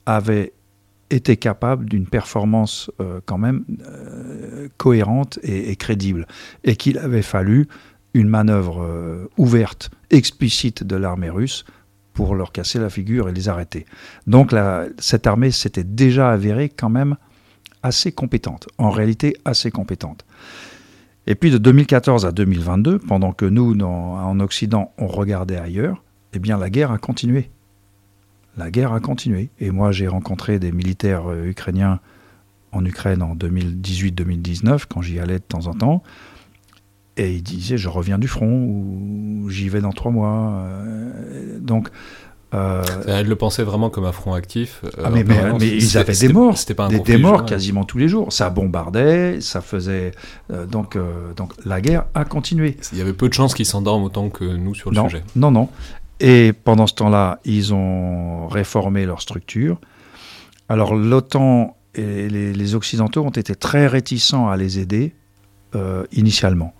[0.05, 0.53] avait
[1.09, 6.27] été capable d'une performance euh, quand même euh, cohérente et, crédible.
[6.63, 7.67] Et qu'il avait fallu
[8.13, 11.65] une manœuvre euh, ouverte, explicite de l'armée russe
[12.15, 13.85] pour leur casser la figure et les arrêter.
[14.25, 14.55] Donc
[14.97, 17.17] cette armée s'était déjà avérée quand même
[17.83, 20.25] assez compétente, en réalité assez compétente.
[21.27, 26.39] Et puis de 2014 à 2022, pendant que nous, en Occident, on regardait ailleurs, eh
[26.39, 27.51] bien la guerre a continué.
[28.57, 29.49] La guerre a continué.
[29.59, 31.99] Et moi, j'ai rencontré des militaires euh, ukrainiens
[32.71, 36.03] en Ukraine en 2018-2019, quand j'y allais de temps en temps.
[37.17, 40.65] Et il disait, je reviens du front, ou j'y vais dans trois mois.
[40.65, 41.89] Euh, donc,
[42.55, 44.81] Euh, elle le pensait vraiment comme un front actif.
[44.83, 48.07] Euh, ah mais, mais, ils avaient des morts, pas des, des, morts quasiment tous les
[48.07, 48.31] jours.
[48.31, 50.11] Ça bombardait, ça faisait
[50.51, 50.97] euh, donc
[51.35, 52.77] donc la guerre a continué.
[52.93, 55.23] Il y avait peu de chances qu'ils s'endorment autant que nous sur le non, sujet.
[55.35, 55.69] Non non.
[56.21, 59.81] Et pendant ce temps-là, ils ont réformé leur structure.
[60.69, 65.13] Alors l'OTAN et les, les, Occidentaux ont été très réticents à les aider
[66.13, 66.73] initialement.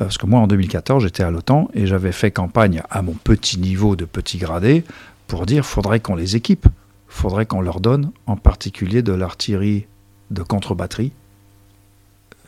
[0.00, 3.12] Euh, parce que moi, en 2014, j'étais à l'OTAN et j'avais fait campagne à mon
[3.12, 4.84] petit niveau de petit gradé
[5.26, 6.66] pour dire faudrait qu'on les équipe,
[7.08, 9.86] faudrait qu'on leur donne en particulier de l'artillerie
[10.30, 11.12] de contre-batterie,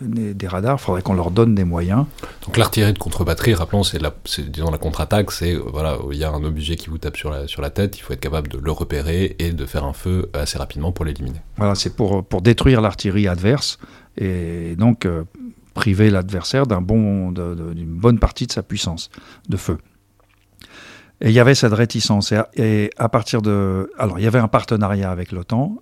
[0.01, 2.07] des, radars, faudrait qu'on leur donne des moyens.
[2.45, 4.13] Donc l'artillerie de contre-batterie, rappelons, c'est la,
[4.49, 7.47] disons la contre-attaque, c'est voilà, il y a un objet qui vous tape sur la,
[7.47, 10.29] sur la tête, il faut être capable de le repérer et de faire un feu
[10.35, 11.41] assez rapidement pour l'éliminer.
[11.57, 13.79] Voilà, c'est pour, pour détruire l'artillerie adverse
[14.17, 15.23] et donc euh,
[15.73, 19.11] priver l'adversaire d'un bon, d'une bonne partie de sa puissance
[19.49, 19.79] de feu.
[21.23, 22.35] Et il y avait cette réticence.
[22.55, 23.91] Et à, partir de.
[23.97, 25.77] Alors, il y avait un partenariat avec l'OTAN,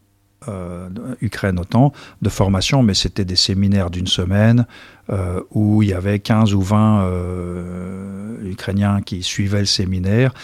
[0.49, 0.89] euh,
[1.23, 4.67] Ukraine-OTAN, de formation, mais c'était des séminaires d'une semaine
[5.11, 10.35] euh, où il y avait 15 ou 20 euh, Ukrainiens qui suivaient le séminaire.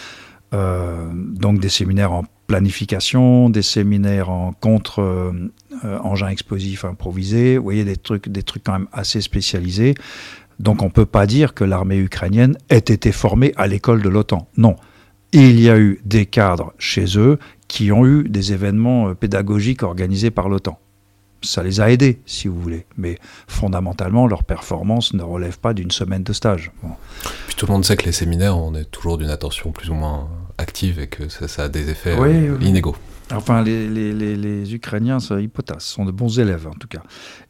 [0.51, 5.31] donc, des séminaires en planification, des séminaires en contre
[5.85, 9.95] euh, engins explosifs improvisés, vous voyez des trucs, des trucs quand même assez spécialisés.
[10.59, 14.09] Donc on ne peut pas dire que l'armée ukrainienne ait été formée à l'école de
[14.09, 14.47] l'OTAN.
[14.57, 14.75] Non.
[15.33, 17.37] Il y a eu des cadres chez eux
[17.67, 20.79] qui ont eu des événements euh, pédagogiques organisés par l'OTAN.
[21.43, 22.87] Ça les a aidés, si vous voulez.
[22.97, 26.71] Mais fondamentalement, leur performance ne relève pas d'une semaine de stage.
[27.45, 29.93] Puis tout le monde sait que les séminaires, on est toujours d'une attention plus ou
[29.93, 32.17] moins active et que ça, a des effets
[32.61, 32.95] inégaux.
[33.33, 37.01] Enfin, les, Ukrainiens, sont de bons élèves en tout cas.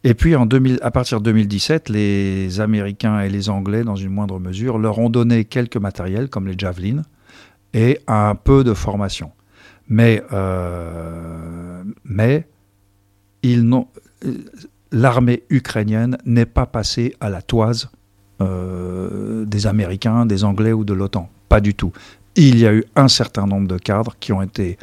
[0.04, 4.10] Et puis, en 2000, à partir de 2017, les Américains et les Anglais, dans une
[4.10, 7.04] moindre mesure, leur ont donné quelques matériels, comme les Javelin,
[7.74, 9.32] et un peu de formation.
[9.88, 12.48] Mais, euh, mais
[14.92, 17.90] l'armée ukrainienne n'est pas passée à la toise
[18.42, 21.30] euh, des Américains, des Anglais ou de l'OTAN.
[21.50, 21.92] Pas du tout
[22.38, 24.78] il y a eu un certain nombre de cadres qui ont été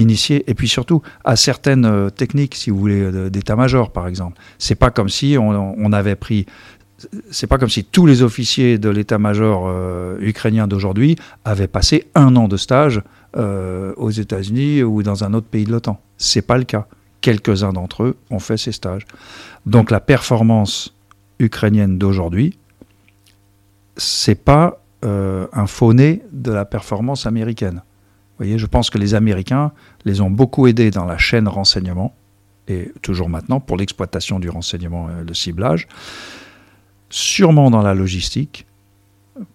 [0.00, 4.38] initiés, et puis surtout à certaines euh, techniques, si vous voulez, d'état-major, par exemple.
[4.58, 6.46] C'est pas comme si on, avait pris
[7.30, 12.34] c'est pas comme si tous les officiers de l'état-major euh, ukrainien d'aujourd'hui avaient passé un
[12.36, 13.02] an de stage
[13.36, 16.00] euh, aux États-Unis ou dans un autre pays de l'OTAN.
[16.16, 16.86] C'est pas le cas.
[17.20, 19.06] Quelques-uns d'entre eux ont fait ces stages.
[19.66, 20.94] Donc la performance
[21.38, 22.58] ukrainienne d'aujourd'hui,
[23.96, 27.82] c'est pas euh, un faux-nez de la performance américaine.
[28.38, 29.72] Voyez, je pense que les Américains
[30.04, 32.14] les ont beaucoup aidés dans la chaîne renseignement,
[32.68, 35.88] et toujours maintenant pour l'exploitation du renseignement et le ciblage,
[37.10, 38.66] sûrement dans la logistique,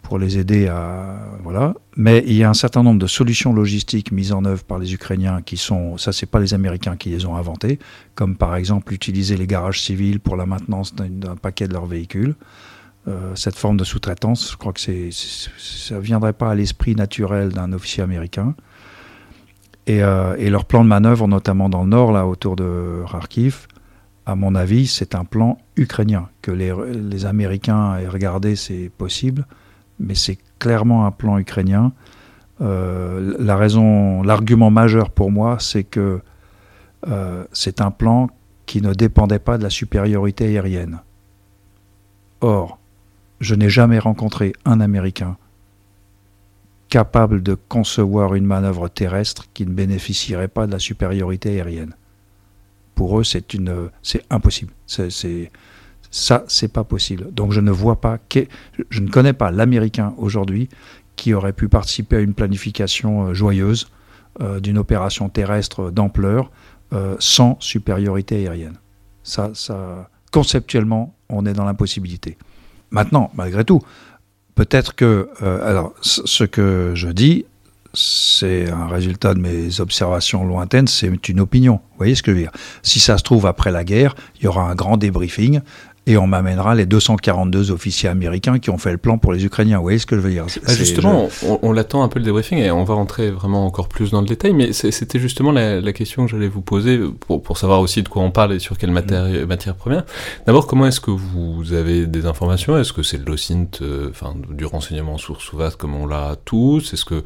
[0.01, 1.17] pour les aider à.
[1.43, 1.75] Voilà.
[1.97, 4.93] Mais il y a un certain nombre de solutions logistiques mises en œuvre par les
[4.93, 5.97] Ukrainiens qui sont.
[5.97, 7.79] Ça, c'est pas les Américains qui les ont inventées,
[8.15, 12.35] comme par exemple utiliser les garages civils pour la maintenance d'un paquet de leurs véhicules.
[13.09, 14.51] Euh, cette forme de sous-traitance.
[14.51, 18.55] Je crois que c'est, ça ne viendrait pas à l'esprit naturel d'un officier américain.
[19.89, 23.67] Euh, et, leur plan de manœuvre, notamment dans le nord, là, autour de Kharkiv,
[24.25, 26.29] à mon avis, c'est un plan ukrainien.
[26.41, 29.45] Que les, Américains aient regardé, c'est possible,
[29.99, 31.91] mais c'est clairement un plan ukrainien.
[32.61, 36.21] Euh, la raison, l'argument majeur pour moi, c'est que
[37.51, 38.29] c'est un plan
[38.65, 41.01] qui ne dépendait pas de la supériorité aérienne.
[42.39, 42.79] Or,
[43.41, 45.35] je n'ai jamais rencontré un Américain
[46.93, 51.95] capable de concevoir une manœuvre terrestre qui ne bénéficierait pas de la supériorité aérienne.
[52.93, 54.71] Pour eux, c'est une, c'est impossible.
[54.85, 55.49] C'est,
[56.11, 57.33] ça, c'est pas possible.
[57.33, 58.19] Donc je ne vois pas,
[58.91, 60.69] je ne connais pas l'Américain aujourd'hui
[61.15, 63.89] qui aurait pu participer à une planification euh, joyeuse
[64.41, 66.51] euh, d'une opération terrestre d'ampleur
[66.93, 68.77] euh, sans supériorité aérienne.
[69.23, 69.51] Ça,
[70.31, 72.37] conceptuellement, on est dans l'impossibilité.
[72.91, 73.81] Maintenant, malgré tout,
[74.55, 77.45] peut-être que, euh, alors, ce que je dis,
[77.93, 81.73] c'est un résultat de mes observations lointaines, c'est une opinion.
[81.73, 82.51] Vous voyez ce que je veux dire?
[82.81, 85.61] Si ça se trouve, après la guerre, il y aura un grand débriefing
[86.05, 89.77] et on m'amènera les 242 officiers américains qui ont fait le plan pour les Ukrainiens.
[89.77, 90.45] Vous voyez ce que je veux dire?
[90.65, 91.29] Bah, Justement,
[91.61, 94.27] on, l'attend un peu le débriefing et on va rentrer vraiment encore plus dans le
[94.27, 98.21] détail, mais c'était justement la, question que j'allais vous poser pour, savoir aussi de quoi
[98.23, 99.45] on parle et sur quelle matière, mm.
[99.45, 100.03] matière première.
[100.45, 102.77] D'abord, comment est-ce que vous avez des informations?
[102.77, 106.93] Est-ce que c'est le l'OSINT, euh, enfin du renseignement source vaste comme on l'a tous?
[106.93, 107.23] Est-ce que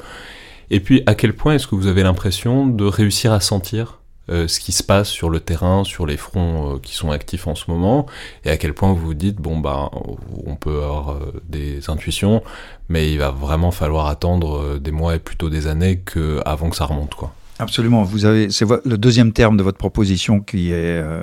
[0.70, 3.97] et puis à quel point est-ce que vous avez l'impression de réussir à sentir
[4.28, 7.70] ce qui se passe sur le terrain, sur les fronts qui sont actifs en ce
[7.70, 8.06] moment,
[8.44, 9.90] et à quel point vous vous dites bon bah
[10.46, 11.16] on peut avoir
[11.48, 12.42] des intuitions,
[12.88, 16.02] mais il va vraiment falloir attendre des mois et plutôt des années
[16.44, 17.32] avant que ça remonte quoi.
[17.58, 18.04] Absolument.
[18.04, 21.22] Vous avez, c'est le deuxième terme de votre proposition qui est, euh,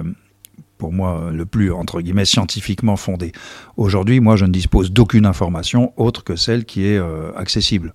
[0.77, 3.31] pour moi, le plus, entre guillemets, scientifiquement fondé.
[3.77, 7.93] Aujourd'hui, moi, je ne dispose d'aucune information autre que celle qui est euh, accessible.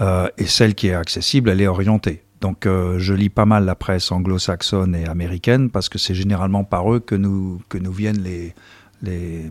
[0.00, 2.22] Euh, et celle qui est accessible, elle est orientée.
[2.40, 6.92] Donc, je lis pas mal la presse anglo-saxonne et américaine parce que c'est généralement par
[6.92, 8.54] eux que nous, que nous viennent les,
[9.02, 9.50] les,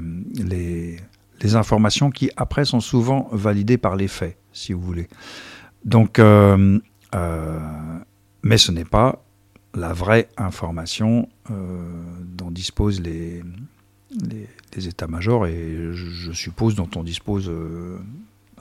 [1.41, 5.07] les, informations qui, après, sont souvent validées par les faits, si vous voulez.
[5.85, 6.79] Donc, euh,
[8.43, 9.23] mais ce n'est pas
[9.73, 11.55] la vraie information euh,
[12.23, 13.43] dont disposent les,
[14.75, 17.99] les, états-majors et je, suppose dont on dispose euh,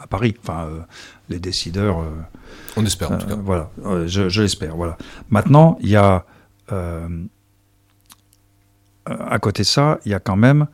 [0.00, 0.68] à Paris, enfin
[1.28, 2.04] les décideurs.
[2.76, 3.37] on espère en tout cas.
[3.37, 3.70] Voilà,
[4.06, 4.76] je, l'espère.
[4.76, 4.96] Voilà.
[5.30, 6.24] Maintenant, il y a
[9.06, 10.66] à côté de ça, il y a quand même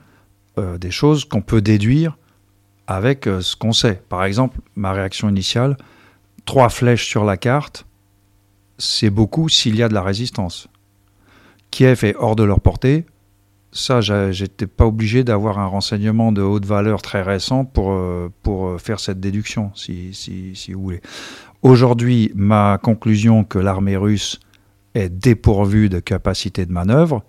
[0.56, 2.16] des choses qu'on peut déduire
[2.86, 4.02] avec ce qu'on sait.
[4.08, 5.76] Par exemple, ma réaction initiale,
[6.44, 7.86] trois flèches sur la carte,
[8.78, 10.68] c'est beaucoup s'il y a de la résistance.
[11.70, 13.06] Kiev est hors de leur portée.
[13.76, 18.68] Ça, j'étais pas obligé d'avoir un renseignement de haute valeur très récent pour, euh, pour
[18.68, 21.00] euh, faire cette déduction, si, si, si vous voulez.
[21.60, 24.38] Aujourd'hui, ma conclusion que l'armée russe
[24.94, 27.24] est dépourvue de capacité de manœuvre,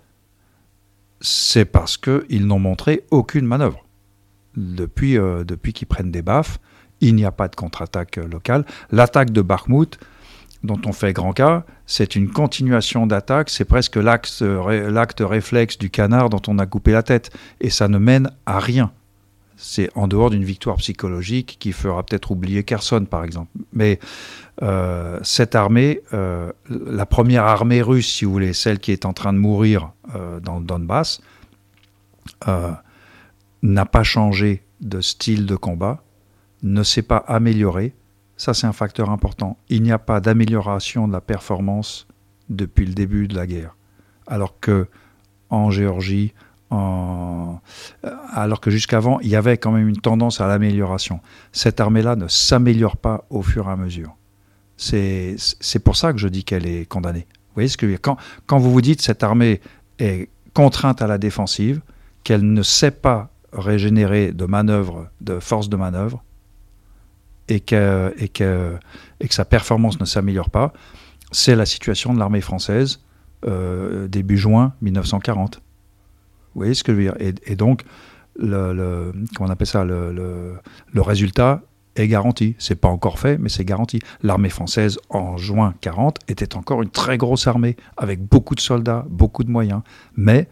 [1.20, 3.84] c'est parce qu'ils n'ont montré aucune manœuvre.
[4.56, 6.60] Depuis, euh, depuis qu'ils prennent des baffes,
[7.00, 8.64] il n'y a pas de contre-attaque locale.
[8.92, 9.98] L'attaque de Bakhmut,
[10.62, 14.42] dont on fait grand cas, c'est une continuation d'attaque, c'est presque l'acte
[15.20, 18.92] réflexe du canard dont on a coupé la tête, et ça ne mène à rien.
[19.56, 23.50] C'est en dehors d'une victoire psychologique qui fera peut-être oublier Kherson, par exemple.
[23.72, 23.98] Mais
[24.62, 29.14] euh, cette armée, euh, la première armée russe, si vous voulez, celle qui est en
[29.14, 31.22] train de mourir euh, dans le Donbass,
[33.62, 36.02] n'a pas changé de style de combat,
[36.62, 37.94] ne s'est pas amélioré,
[38.36, 39.56] ça c'est un facteur important.
[39.68, 42.06] Il n'y a pas d'amélioration de la performance
[42.48, 43.76] depuis le début de la guerre.
[44.26, 44.88] Alors que
[45.50, 46.34] en Géorgie,
[46.70, 47.60] en...
[48.32, 51.20] alors que jusqu'avant, il y avait quand même une tendance à l'amélioration.
[51.52, 54.16] Cette armée-là ne s'améliore pas au fur et à mesure.
[54.76, 55.38] C'est
[55.84, 57.26] pour ça que je dis qu'elle est condamnée.
[57.30, 59.60] Vous voyez ce que quand, quand vous vous dites cette armée
[59.98, 61.80] est contrainte à la défensive,
[62.24, 66.22] qu'elle ne sait pas régénérer de manœuvre, de force de manœuvre,
[67.48, 68.76] et que, et que,
[69.20, 70.72] et que sa performance ne s'améliore pas,
[71.32, 73.00] c'est la situation de l'armée française
[73.46, 75.56] euh, début juin 1940.
[75.56, 77.14] Vous voyez ce que je veux dire?
[77.20, 77.82] Et, donc,
[78.38, 80.58] le, comment on appelle ça, le,
[80.96, 81.62] résultat
[81.96, 82.56] est garanti.
[82.58, 84.00] C'est pas encore fait, mais c'est garanti.
[84.22, 89.04] L'armée française, en juin 40, était encore une très grosse armée, avec beaucoup de soldats,
[89.08, 89.82] beaucoup de moyens,
[90.16, 90.48] mais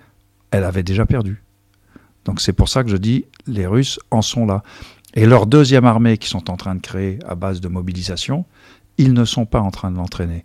[0.50, 1.42] elle avait déjà perdu.
[2.24, 4.62] Donc c'est pour ça que je dis, les Russes en sont là.
[5.14, 8.44] Et leur deuxième armée qu'ils sont en train de créer à base de mobilisation,
[8.98, 10.44] ils ne sont pas en train de l'entraîner.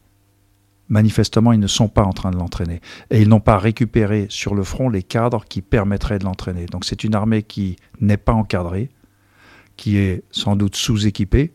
[0.89, 2.81] Manifestement, ils ne sont pas en train de l'entraîner.
[3.09, 6.65] Et ils n'ont pas récupéré sur le front les cadres qui permettraient de l'entraîner.
[6.67, 8.89] Donc c'est une armée qui n'est pas encadrée,
[9.75, 11.53] qui est sans doute sous-équipée,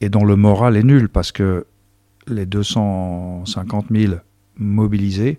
[0.00, 1.66] et dont le moral est nul, parce que
[2.26, 4.14] les 250 000
[4.56, 5.38] mobilisés,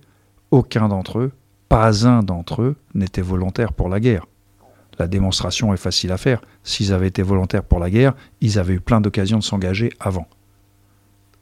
[0.52, 1.32] aucun d'entre eux,
[1.70, 4.26] pas un d'entre eux, n'était volontaire pour la guerre.
[4.98, 6.42] La démonstration est facile à faire.
[6.64, 10.28] S'ils avaient été volontaires pour la guerre, ils avaient eu plein d'occasions de s'engager avant.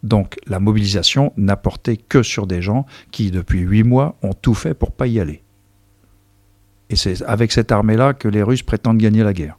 [0.01, 4.53] Donc la mobilisation n'a porté que sur des gens qui, depuis huit mois, ont tout
[4.53, 5.43] fait pour pas y aller.
[6.89, 9.57] Et c'est avec cette armée-là que les Russes prétendent gagner la guerre.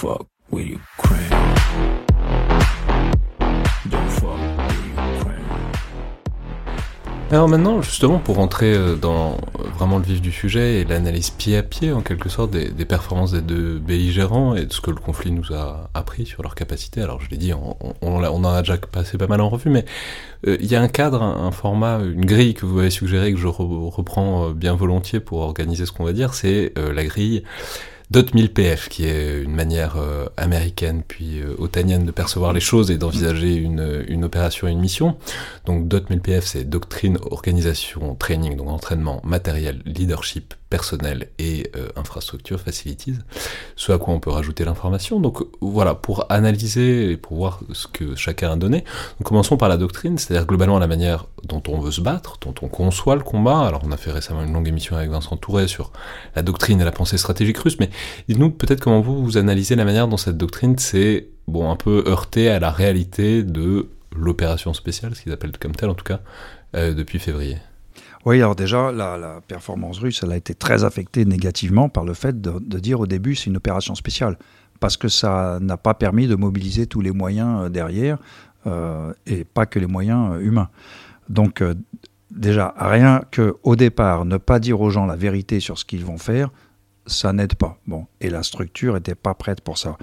[0.00, 1.30] Fuck with Ukraine.
[4.08, 4.40] Fuck
[7.32, 9.36] alors maintenant, justement, pour rentrer euh, dans
[9.78, 13.30] vraiment le vif du sujet et l'analyse pied à pied, en quelque sorte, des, performances
[13.30, 17.02] des deux belligérants et de ce que le conflit nous a appris sur leur capacité.
[17.02, 19.84] Alors, je l'ai dit, on, en a déjà passé pas mal en revue, mais
[20.48, 23.38] euh, il y a un cadre, un, format, une grille que vous avez suggéré que
[23.38, 27.44] je reprends euh, bien volontiers pour organiser ce qu'on va dire, c'est la grille
[28.34, 32.90] 1000 PF, qui est une manière euh, américaine puis euh, otanienne de percevoir les choses
[32.90, 35.16] et d'envisager une, une opération et une mission.
[35.64, 42.60] Donc 1000 PF, c'est doctrine, organisation, training, donc entraînement, matériel, leadership, personnel et euh, infrastructure,
[42.60, 43.16] facilities,
[43.76, 45.20] ce à quoi on peut rajouter l'information.
[45.20, 48.84] Donc voilà, pour analyser et pour voir ce que chacun a donné,
[49.24, 52.68] commençons par la doctrine, c'est-à-dire globalement la manière dont on veut se battre, dont on
[52.68, 53.66] conçoit le combat.
[53.66, 55.92] Alors on a fait récemment une longue émission avec Vincent Touré sur
[56.36, 57.90] la doctrine et la pensée stratégique russe, mais
[58.28, 62.04] dites-nous peut-être comment vous, vous analysez la manière dont cette doctrine s'est bon, un peu
[62.06, 66.20] heurtée à la réalité de l'opération spéciale, ce qu'ils appellent comme tel en tout cas,
[66.76, 67.56] euh, depuis février.
[68.26, 72.40] Oui, alors déjà, la, performance russe, elle a été très affectée négativement par le fait
[72.40, 74.38] de, dire au début c'est une opération spéciale,
[74.78, 78.18] parce que ça n'a pas permis de mobiliser tous les moyens euh, derrière,
[78.66, 80.68] euh, et pas que les moyens euh, humains.
[81.30, 81.62] Donc
[82.30, 86.04] déjà, rien que au départ, ne pas dire aux gens la vérité sur ce qu'ils
[86.04, 86.50] vont faire,
[87.06, 87.78] ça n'aide pas.
[87.86, 89.96] Bon, et la structure n'était pas prête pour ça.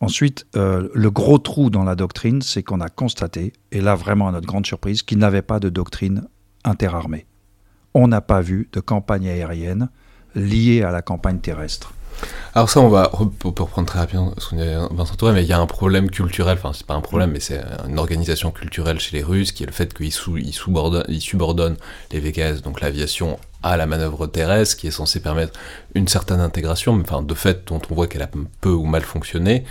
[0.00, 4.32] Ensuite, le gros trou dans la doctrine, c'est qu'on a constaté, et là vraiment à
[4.32, 6.26] notre grande surprise, qu'il n'avait pas de doctrine
[6.64, 7.24] interarmée
[7.94, 9.88] on n'a pas vu de campagne aérienne
[10.34, 11.92] liée à la campagne terrestre.
[12.54, 15.58] Alors ça, on va reprendre très rapidement ce qu'on Vincent Touré, mais il y a
[15.58, 19.22] un problème culturel, enfin c'est pas un problème, mais c'est une organisation culturelle chez les
[19.22, 21.76] Russes, qui est le fait qu'ils subordonnent,
[22.12, 25.58] les VKS, donc l'aviation, à la manœuvre terrestre, qui est censée permettre
[25.94, 28.30] une certaine intégration, mais enfin de fait dont on voit qu'elle a
[28.60, 29.64] peu ou mal fonctionné.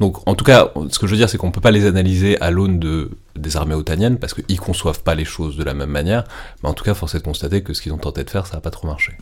[0.00, 1.84] Donc, en tout cas, ce que je veux dire, c'est qu'on ne peut pas les
[1.84, 3.10] analyser à l'aune de,
[3.40, 6.24] des armées otaniennes, parce qu'ils conçoivent pas les choses de la même manière.
[6.62, 8.46] Mais en tout cas, force est de constater que ce qu'ils ont tenté de faire,
[8.46, 9.14] ça n'a pas trop marché.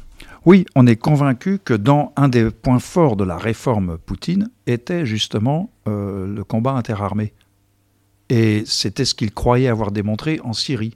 [0.45, 5.05] Oui, on est convaincu que dans un des points forts de la réforme Poutine était
[5.05, 7.33] justement euh, le combat interarmé.
[8.31, 10.95] Et c'était ce qu'il croyait avoir démontré en Syrie.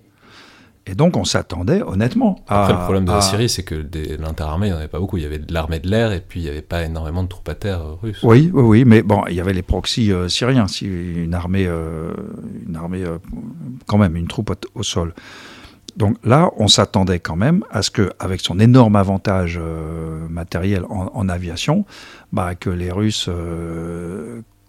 [0.86, 2.62] Et donc on s'attendait honnêtement à...
[2.62, 3.86] Après le problème de la Syrie, c'est que
[4.18, 5.16] l'interarmée, il n'y en avait pas beaucoup.
[5.16, 7.28] Il y avait de l'armée de l'air et puis il n'y avait pas énormément de
[7.28, 8.20] troupes à terre euh, russes.
[8.22, 12.12] Oui, oui, oui, mais bon, il y avait les proxys euh, syriens, une armée, euh,
[12.66, 13.04] une armée
[13.86, 15.14] quand même, une troupe au, sol.
[15.96, 19.60] Donc là, on s'attendait quand même à ce que, avec son énorme avantage
[20.28, 21.84] matériel en, aviation,
[22.32, 23.28] bah, que les Russes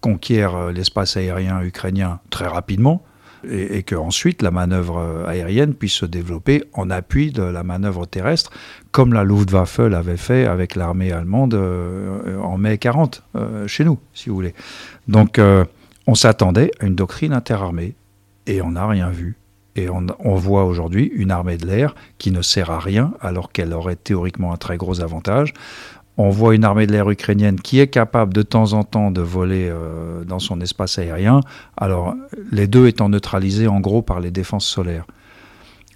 [0.00, 3.02] conquièrent l'espace aérien ukrainien très rapidement
[3.50, 8.06] et, que ensuite la manœuvre euh, aérienne puisse se développer en appui de la manœuvre
[8.06, 8.50] terrestre,
[8.90, 13.98] comme la Luftwaffe l'avait fait avec l'armée allemande euh, en mai 40, euh, chez nous,
[14.12, 14.54] si vous voulez.
[15.08, 15.40] Donc
[16.06, 17.94] on s'attendait à une doctrine interarmée,
[18.46, 19.36] et on n'a rien vu.
[19.76, 23.72] Et on voit aujourd'hui une armée de l'air qui ne sert à rien alors qu'elle
[23.72, 25.52] aurait théoriquement un très gros avantage.
[26.16, 29.20] On voit une armée de l'air ukrainienne qui est capable de temps en temps de
[29.20, 31.40] voler euh, dans son espace aérien,
[31.76, 32.14] alors
[32.52, 35.06] les deux étant neutralisés en gros par les défenses solaires.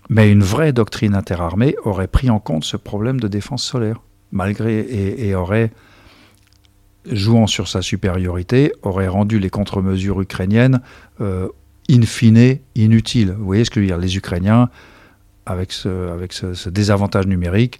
[0.09, 4.01] Mais une vraie doctrine interarmée aurait pris en compte ce problème de défense solaire,
[4.33, 5.71] malgré et, aurait,
[7.11, 10.81] jouant sur sa supériorité, aurait rendu les contre-mesures ukrainiennes
[11.21, 11.49] euh,
[11.89, 13.33] in fine inutiles.
[13.39, 13.99] Vous voyez ce que je veux dire?
[13.99, 14.69] Les Ukrainiens,
[15.47, 17.79] avec ce, avec ce désavantage numérique,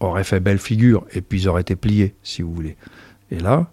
[0.00, 2.76] aurait fait belle figure et puis ils auraient été pliés, si vous voulez.
[3.30, 3.66] Et là,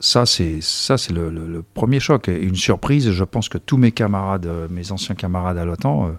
[0.00, 3.10] ça c'est ça c'est le, premier choc et une surprise.
[3.10, 6.12] Je pense que tous mes camarades, euh, mes anciens camarades à l'OTAN, euh,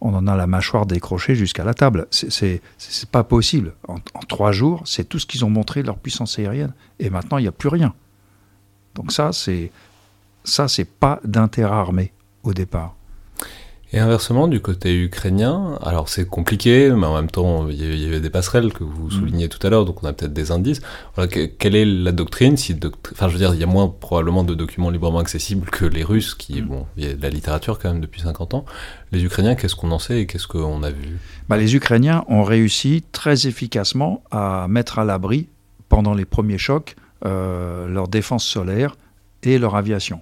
[0.00, 2.06] on en a la mâchoire décrochée jusqu'à la table.
[2.10, 2.60] C'est
[3.10, 3.74] pas possible.
[3.88, 6.74] En, trois jours, c'est tout ce qu'ils ont montré de leur puissance aérienne.
[6.98, 7.94] Et maintenant, il n'y a plus rien.
[8.94, 9.72] Donc ça, c'est
[10.44, 12.94] ça, c'est pas d'intérêt armé au départ.
[13.96, 18.20] Et inversement, du côté ukrainien, alors c'est compliqué, mais en même temps, il y avait
[18.20, 19.10] des passerelles que vous mm.
[19.10, 20.82] soulignez tout à l'heure, donc on a peut-être des indices.
[21.14, 22.78] Voilà, quelle est la doctrine si
[23.12, 26.04] Enfin, je veux dire, il y a moins probablement de documents librement accessibles que les
[26.04, 26.66] Russes, qui, mm.
[26.66, 28.66] bon, il y a de la littérature quand même depuis 50 ans.
[29.12, 31.16] Les Ukrainiens, qu'est-ce qu'on en sait et qu'est-ce qu'on a vu?
[31.48, 35.48] Bah, Les Ukrainiens ont réussi très efficacement à mettre à l'abri,
[35.88, 38.94] pendant les premiers chocs, euh, leur défense solaire
[39.42, 40.20] et leur aviation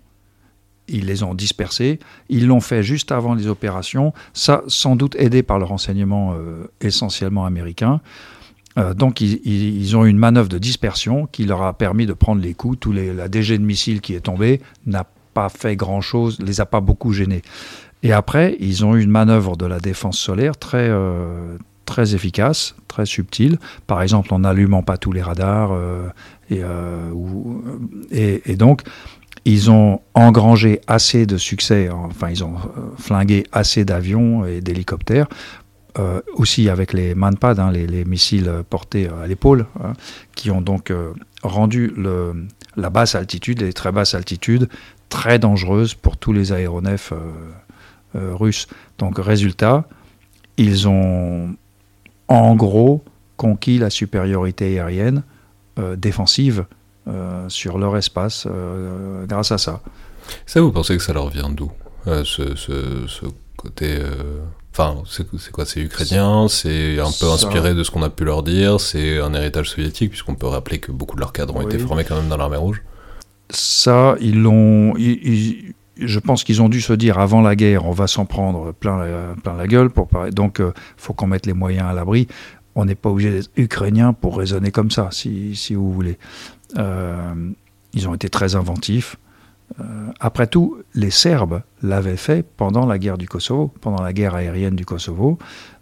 [0.89, 1.99] ils les ont dispersés.
[2.29, 6.67] Ils l'ont fait juste avant les opérations, ça sans doute aidé par le renseignement euh,
[6.81, 8.01] essentiellement américain.
[8.77, 12.43] Euh, donc ils, ont eu une manœuvre de dispersion qui leur a permis de prendre
[12.43, 12.79] les coups.
[12.81, 16.67] Tous les, la DG de missiles qui est tombée n'a pas fait grand-chose, les a
[16.67, 17.43] pas beaucoup gênés.
[18.03, 21.57] Et après, ils ont eu une manœuvre de la défense solaire très, euh,
[21.87, 23.59] très efficace, très subtils.
[23.87, 25.73] Par exemple, en n'allumant pas tous les radars.
[26.51, 28.83] et, donc,
[29.45, 32.57] ils ont engrangé assez de succès, enfin ils ont
[32.97, 35.27] flingué assez d'avions et d'hélicoptères
[35.97, 39.93] euh, aussi avec les Manpad, hein, les, missiles portés à l'épaule, hein,
[40.35, 41.13] qui ont donc euh,
[41.45, 41.95] rendu
[42.77, 44.69] la basse altitude, les très basses altitudes,
[45.09, 47.13] très dangereuses pour tous les aéronefs
[48.17, 48.67] euh, russes.
[48.99, 49.87] Donc résultat,
[50.57, 51.55] ils ont
[52.27, 53.05] en gros
[53.37, 55.23] conquis la supériorité aérienne
[55.97, 56.67] défensive
[57.49, 58.47] sur leur espace
[59.27, 59.81] grâce à ça.
[60.47, 61.71] Ça, vous pensez que ça leur vient d'où
[62.07, 63.27] ce, ce, ce,
[63.57, 63.99] côté
[64.77, 68.43] Enfin, c'est quoi C'est ukrainien, c'est un peu inspiré de ce qu'on a pu leur
[68.43, 71.79] dire, c'est un héritage soviétique, puisqu'on peut rappeler que beaucoup de leurs cadres ont été
[71.79, 72.83] formés quand même dans l'armée rouge.
[73.51, 74.95] Ça, ils l'ont.
[74.97, 78.99] Je pense qu'ils ont dû se dire avant la guerre, on va s'en prendre plein
[78.99, 79.91] la, plein la gueule.
[79.91, 82.27] Pour, donc, il euh, faut qu'on mette les moyens à l'abri.
[82.75, 86.19] On n'est pas obligé d'être ukrainien pour raisonner comme ça, si, si vous voulez.
[86.79, 87.35] Euh,
[87.93, 89.17] ils ont été très inventifs.
[89.81, 89.85] Euh,
[90.21, 94.77] après tout, les Serbes l'avaient fait pendant la guerre du Kosovo, pendant la guerre aérienne
[94.77, 95.39] du Kosovo.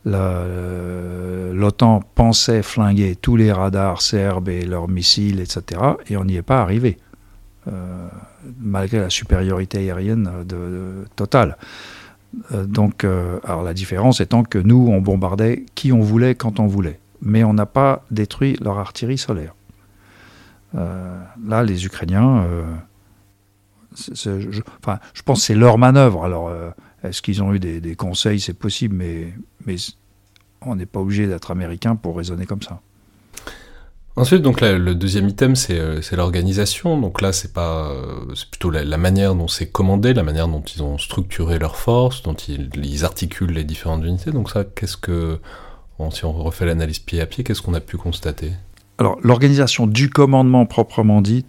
[0.07, 5.81] Euh, L'OTAN pensait flinguer tous les radars serbes et leurs missiles, etc.
[6.09, 6.99] Et on n'y est pas arrivé,
[8.61, 10.31] malgré la supériorité aérienne
[11.15, 11.57] totale.
[12.53, 16.99] donc, alors la différence étant que nous, on bombardait qui on voulait quand on voulait,
[17.21, 19.55] mais on n'a pas détruit leur artillerie solaire.
[20.75, 22.47] Là, les Ukrainiens
[24.15, 26.25] je, enfin, je pense que c'est leur manœuvre.
[26.25, 26.71] Alors, euh,
[27.05, 28.41] est-ce qu'ils ont eu des, conseils?
[28.41, 29.35] C'est possible, mais,
[30.65, 32.81] on n'est pas obligé d'être américain pour raisonner comme ça.
[34.15, 37.01] Ensuite, donc le deuxième item, euh, c'est l'organisation.
[37.01, 40.61] Donc là, c'est pas, euh, c'est plutôt la, manière dont c'est commandé, la manière dont
[40.61, 44.31] ils ont structuré leurs forces, dont ils, ils articulent les différentes unités.
[44.31, 45.39] Donc ça, qu'est-ce que,
[46.11, 48.53] si on refait l'analyse pied à pied, qu'est-ce qu'on a pu constater?
[49.03, 51.45] Alors l'organisation du commandement proprement dit,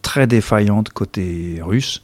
[0.00, 2.02] très défaillante côté russe.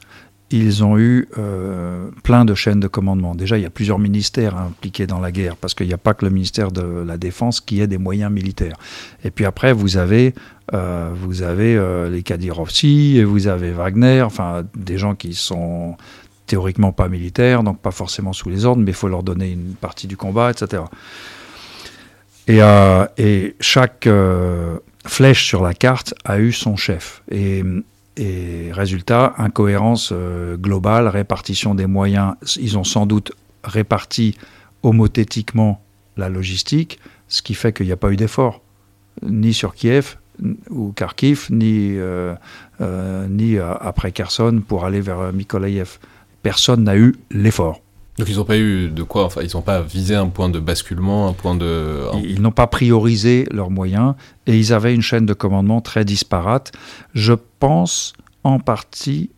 [0.51, 3.35] Ils ont eu euh, plein de chaînes de commandement.
[3.35, 6.13] Déjà, il y a plusieurs ministères impliqués dans la guerre, parce qu'il n'y a pas
[6.13, 8.77] que le ministère de la Défense qui ait des moyens militaires.
[9.25, 10.35] Et puis après, vous avez,
[10.75, 15.97] euh, vous avez euh, les Kadyrovsi, et vous avez Wagner, enfin des gens qui sont
[16.47, 19.75] théoriquement pas militaires, donc pas forcément sous les ordres, mais il faut leur donner une
[19.75, 20.83] partie du combat, etc.
[22.49, 22.61] Et,
[23.19, 24.09] et chaque
[25.07, 27.23] flèche sur la carte a eu son chef.
[27.31, 27.63] Et,
[28.73, 32.35] résultat, incohérence euh, globale, répartition des moyens.
[32.59, 33.33] Ils ont sans doute
[33.63, 34.39] réparti
[34.83, 35.83] homothétiquement
[36.17, 38.63] la logistique, ce qui fait qu'il n'y a pas eu d'effort,
[39.23, 40.17] ni sur Kiev
[40.71, 42.35] ou Kharkiv, ni, euh,
[42.81, 45.99] euh, ni après Kherson pour aller vers Mykolaïev.
[46.43, 47.83] Personne n'a eu l'effort.
[48.19, 50.59] Donc ils n'ont pas eu de quoi, enfin ils n'ont pas visé un point de
[50.59, 52.01] basculement, un point de...
[52.25, 54.15] Ils, n'ont pas priorisé leurs moyens
[54.47, 56.73] et ils avaient une chaîne de commandement très disparate.
[57.15, 59.31] Je pense en partie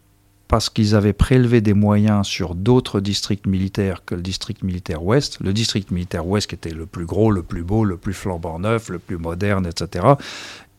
[0.47, 5.39] parce qu'ils avaient prélevé des moyens sur d'autres districts militaires que le district militaire ouest.
[5.41, 8.59] Le district militaire ouest qui était le plus gros, le plus beau, le plus flambant
[8.59, 10.14] neuf, le plus moderne, etc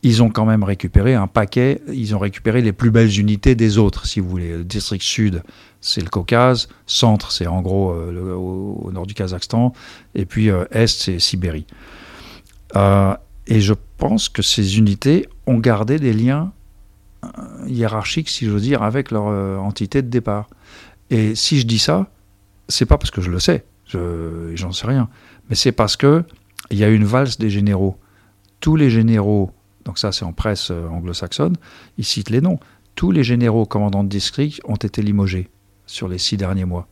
[0.02, 3.78] ils ont quand même récupéré un paquet, ils ont récupéré les plus belles unités des
[3.78, 4.58] autres, si vous voulez.
[4.58, 5.44] Le district sud,
[5.82, 9.74] c'est le Caucase, centre, c'est en gros euh, au, nord du Kazakhstan,
[10.16, 11.66] et puis euh, est, c'est Sibérie.
[12.76, 13.14] Euh,
[13.48, 16.54] et je pense que ces unités ont gardé des liens
[17.68, 19.26] hiérarchiques, si j'ose dire, avec leur
[19.62, 20.50] entité de départ.
[21.10, 22.10] Et si je dis ça,
[22.70, 23.66] c'est pas parce que je le sais,
[24.54, 25.10] j'en sais rien,
[25.50, 26.24] mais c'est parce que
[26.70, 27.98] il y a une valse des généraux.
[28.62, 29.52] Tous les généraux
[29.86, 31.56] donc ça c'est en presse euh, anglo-saxonne,
[31.98, 32.60] ils citent les noms.
[32.96, 35.50] Tous les généraux commandants de district ont été limogés
[35.86, 36.88] sur les six derniers mois.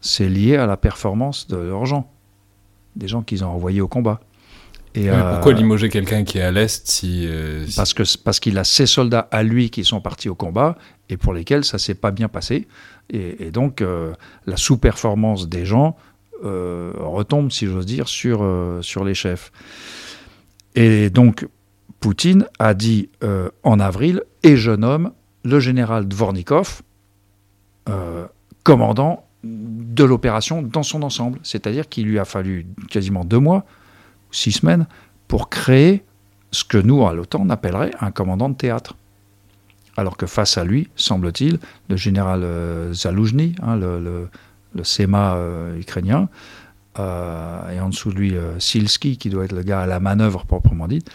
[0.00, 2.10] C'est lié à la performance de leurs gens,
[2.94, 4.20] des gens qu'ils ont envoyés au combat.
[4.94, 8.64] Et pourquoi limoger quelqu'un qui est à l'Est si, euh, Parce qu'il parce qu'il a
[8.64, 10.76] ses soldats à lui qui sont partis au combat
[11.08, 12.66] et pour lesquels ça s'est pas bien passé.
[13.10, 14.12] Et, donc euh,
[14.46, 15.96] la sous-performance des gens
[16.42, 18.46] retombe, si j'ose dire, sur,
[18.80, 19.50] sur les chefs.
[20.74, 21.46] Et donc
[22.00, 25.12] Poutine a dit euh, en avril, et je nomme
[25.44, 26.82] le général Dvornikov
[27.88, 28.26] euh,
[28.62, 31.38] commandant de l'opération dans son ensemble.
[31.42, 33.64] C'est-à-dire qu'il lui a fallu quasiment deux mois,
[34.30, 34.86] six semaines,
[35.26, 36.04] pour créer
[36.50, 38.96] ce que nous, à l'OTAN, on appellerait un commandant de théâtre.
[39.96, 44.28] Alors que face à lui, semble-t-il, le général euh, Zaloujny, hein, le,
[44.74, 45.36] le, SEMA
[45.76, 46.28] ukrainien,
[46.96, 50.86] et en dessous de lui Silski, qui doit être le gars à la manœuvre proprement
[50.86, 51.10] dite,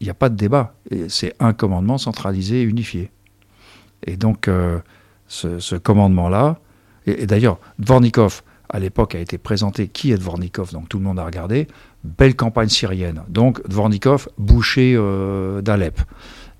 [0.00, 0.74] il n'y a pas de débat.
[1.08, 3.10] C'est un commandement centralisé et unifié.
[4.06, 4.78] Et donc, euh,
[5.26, 6.58] ce, commandement-là,
[7.06, 11.18] et, d'ailleurs, Dvornikov, à l'époque, a été présenté qui est Dvornikov, donc tout le monde
[11.18, 11.66] a regardé.
[12.04, 13.22] belle campagne syrienne.
[13.28, 16.00] Donc Dvornikov, boucher euh, d'Alep.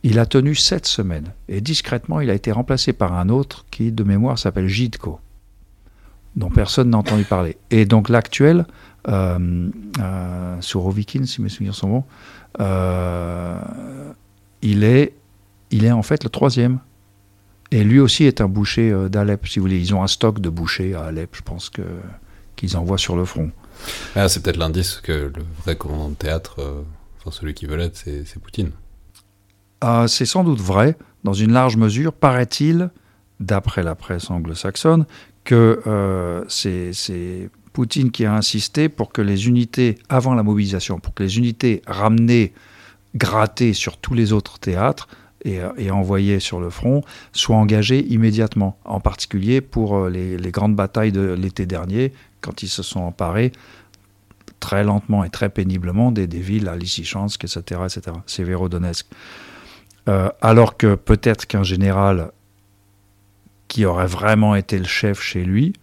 [0.03, 3.93] Il a tenu sept semaines et discrètement, il a été remplacé par un autre qui,
[3.93, 5.20] de mémoire, s'appelle Jidko,
[6.36, 7.57] dont personne n'a entendu parler.
[7.70, 8.66] Et donc l'actuel,
[9.09, 9.70] euh,
[10.01, 12.05] euh, Surovikin, si mes souvenirs sont bons,
[12.61, 13.61] euh,
[14.62, 15.14] il, est,
[15.70, 16.80] il est en fait le troisième.
[17.70, 19.78] Et lui aussi est un boucher d'Alep, si vous voulez.
[19.78, 21.82] Ils ont un stock de bouchers à Alep, je pense que
[22.59, 23.51] qu'ils envoient sur le front.
[24.14, 26.82] Ah, c'est peut-être l'indice que le vrai commandant de théâtre, euh,
[27.18, 28.72] enfin celui qui veut l'être, c'est, Poutine.
[29.80, 32.90] Ah, c'est sans doute vrai, dans une large mesure, paraît-il,
[33.40, 35.07] d'après la presse anglo-saxonne,
[35.44, 37.49] que euh, c'est, c'est
[37.79, 41.81] Poutine qui a insisté pour que les unités, avant la mobilisation, pour que les unités
[41.87, 42.53] ramenées,
[43.14, 45.07] grattées sur tous les autres théâtres,
[45.45, 50.74] et, euh, envoyées sur le front soient engagées immédiatement, en particulier pour euh, les, grandes
[50.74, 53.53] batailles de l'été dernier, quand ils se sont emparés
[54.59, 59.07] très lentement et très péniblement des, villes à Lysychansk, etc., etc., Severodonetsk.
[60.09, 62.33] Euh, alors que peut-être qu'un général
[63.68, 65.74] qui aurait vraiment été le chef chez lui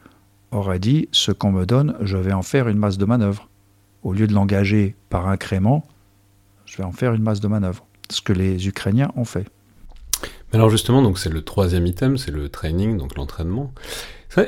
[0.55, 3.49] aurait dit ce qu'on me donne, je vais en faire une masse de manœuvre.
[4.03, 5.85] Au lieu de l'engager par incrément,
[6.65, 7.85] je vais en faire une masse de manœuvre.
[8.09, 9.47] Ce que les Ukrainiens ont fait.
[10.51, 13.73] Mais alors justement, c'est le troisième item, c'est le training, donc l'entraînement.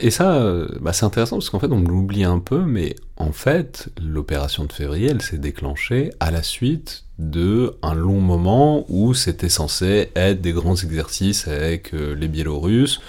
[0.02, 3.32] Et ça, euh, bah, c'est intéressant parce qu'en fait, on l'oublie un peu, mais en
[3.32, 9.14] fait, l'opération de février, elle s'est déclenchée à la suite de un long moment où
[9.14, 13.00] c'était censé être des grands exercices avec euh, les Biélorusses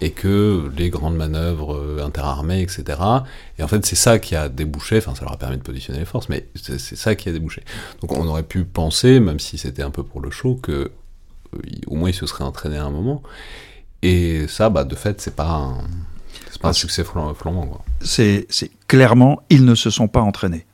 [0.00, 3.00] et que les grandes manœuvres euh, interarmées, etc.
[3.58, 6.00] Et en fait, c'est ça qui a débouché, enfin, ça leur a permis de positionner
[6.00, 7.62] les forces, mais c'est ça qui a débouché.
[8.02, 10.90] Donc, on aurait pu penser, même si c'était un peu pour le show, que
[11.86, 13.22] au moins il se serait entraîné à un moment.
[14.02, 15.78] Et ça, bah, de fait, c'est pas un,
[16.68, 17.84] un succès flam- flambant, quoi.
[18.00, 18.46] c'est
[18.88, 20.66] clairement, ils ne se sont pas entraînés.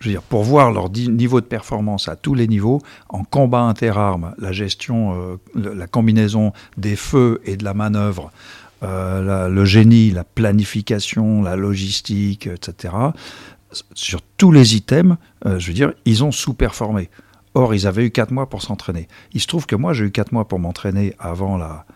[0.00, 3.62] Je veux dire, pour voir leur niveau de performance à tous les niveaux, en combat
[3.62, 5.36] interarmes, la gestion, euh,
[5.74, 8.30] la combinaison des feux et de la manœuvre,
[8.82, 12.92] euh, la- le génie, la planification, la logistique, etc.
[13.94, 15.16] Sur tous les items,
[15.46, 17.08] euh, je veux dire, ils ont sous-performé.
[17.54, 19.08] Or, ils avaient eu quatre mois pour s'entraîner.
[19.32, 21.86] Il se trouve que moi, j'ai eu quatre mois pour m'entraîner avant la,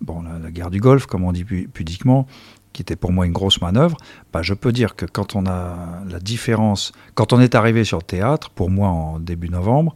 [0.00, 2.26] bon, la, la guerre du Golfe, comme on dit pu- pudiquement,
[2.72, 3.96] qui était pour moi une grosse manœuvre.
[4.32, 7.98] Bah, je peux dire que quand on a la différence, quand on est arrivé sur
[7.98, 9.94] le théâtre, pour moi en début novembre,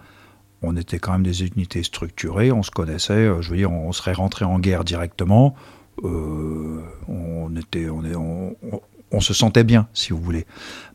[0.62, 3.92] on était quand même des unités structurées, on se connaissait, euh, je veux dire, on
[3.92, 5.54] serait rentré en guerre directement,
[6.02, 10.46] euh, on, était, on, est, on, se sentait bien, si vous voulez.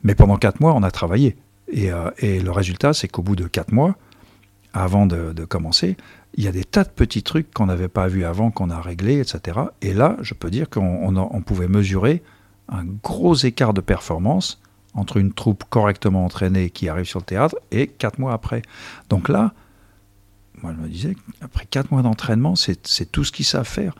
[0.03, 1.37] Mais pendant quatre mois, on a travaillé.
[1.71, 3.95] Et, euh, et le résultat, c'est qu'au bout de quatre mois,
[4.73, 5.95] avant de commencer,
[6.39, 8.79] il y a des tas de petits trucs qu'on n'avait pas vus avant, qu'on a
[8.79, 9.59] réglés, etc.
[9.81, 12.23] Et là, je peux dire qu'on pouvait mesurer
[12.69, 14.61] un gros écart de performance
[14.93, 18.61] entre une troupe correctement entraînée qui arrive sur le théâtre et quatre mois après.
[19.09, 19.53] Donc là,
[20.63, 23.93] moi je me disais, après quatre mois d'entraînement, c'est tout ce qu'ils savent faire.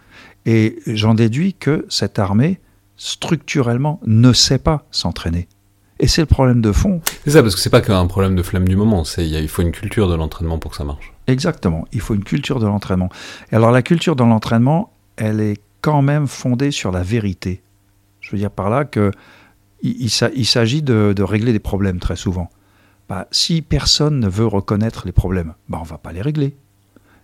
[0.46, 2.62] Et j'en déduis que cette armée,
[2.96, 5.50] structurellement, ne sait pas s'entraîner.
[6.00, 7.02] Et c'est le problème de fond.
[7.26, 9.74] C'est ça, parce que c'est pas qu'un problème de flamme du moment, il faut une
[9.74, 11.12] culture de l'entraînement pour que ça marche.
[11.30, 13.10] Exactement, il faut une culture de l'entraînement.
[13.52, 17.62] Et alors la culture de l'entraînement, elle est quand même fondée sur la vérité.
[18.20, 19.12] Je veux dire par là que
[19.82, 22.50] il, il s'a- il s'agit de, régler des problèmes très souvent.
[23.08, 26.56] Bah, si personne ne veut reconnaître les problèmes, bah, on va pas les régler.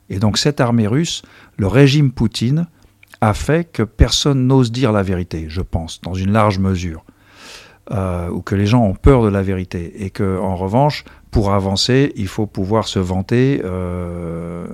[0.09, 1.21] Et donc cette armée russe,
[1.57, 2.67] le régime Poutine,
[3.21, 7.03] a fait que personne n'ose dire la vérité, je pense, dans une large mesure.
[7.91, 10.03] Euh, ou que les gens ont peur de la vérité.
[10.03, 14.65] Et que, en revanche, pour avancer, il faut pouvoir se vanter euh,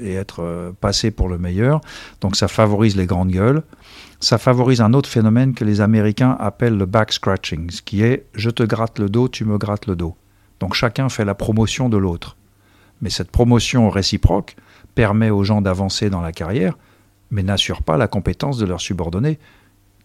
[0.00, 1.80] et être euh, passé pour le meilleur.
[2.20, 3.64] Donc ça favorise les grandes gueules.
[4.20, 8.26] Ça favorise un autre phénomène que les Américains appellent le back scratching, ce qui est
[8.34, 10.14] je te gratte le dos, tu me grattes le dos.
[10.60, 12.36] Donc chacun fait la promotion de l'autre.
[13.02, 14.56] Mais cette promotion réciproque
[14.94, 16.78] permet aux gens d'avancer dans la carrière,
[17.30, 19.38] mais n'assure pas la compétence de leurs subordonnés,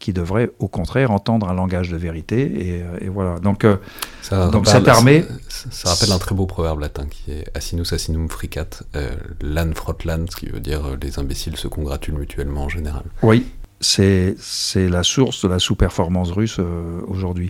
[0.02, 2.42] qui devraient au contraire entendre un langage de vérité.
[2.42, 3.40] Et, euh, et voilà.
[3.40, 3.78] Donc euh,
[4.22, 7.94] Ça Donc cette armée- Ça, ça rappelle un très beau proverbe latin qui est Asinus
[7.94, 12.16] asinum fricat, euh, lan frot lan, ce qui veut dire euh, les imbéciles se congratulent
[12.18, 13.04] mutuellement en général.
[13.24, 13.46] Oui,
[13.80, 14.36] c'est
[14.76, 17.50] la source de la sous-performance russe euh, aujourd'hui.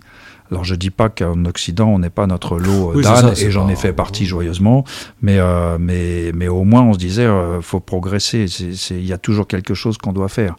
[0.49, 3.69] Alors je dis pas qu'en Occident on n'est pas notre lot Oui, d'âne et j'en
[3.69, 4.83] ai fait partie joyeusement,
[5.21, 8.45] mais euh, mais mais au moins on se disait euh, faut progresser.
[8.89, 10.55] Il y a toujours quelque chose qu'on doit faire.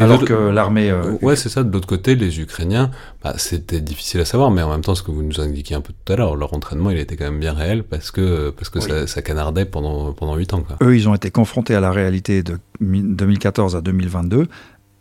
[0.00, 1.62] Et Alors de- que l'armée, euh, ouais, c'est ça.
[1.62, 2.90] De l'autre côté, les Ukrainiens,
[3.22, 5.80] bah, c'était difficile à savoir, mais en même temps, ce que vous nous indiquiez un
[5.80, 8.70] peu tout à l'heure, leur entraînement, il était quand même bien réel parce que parce
[8.70, 8.88] que Oui.
[8.88, 10.76] ça, ça canardait pendant pendant huit ans, quoi.
[10.82, 14.48] eux ils ont été confrontés à la réalité de mi- 2014 à 2022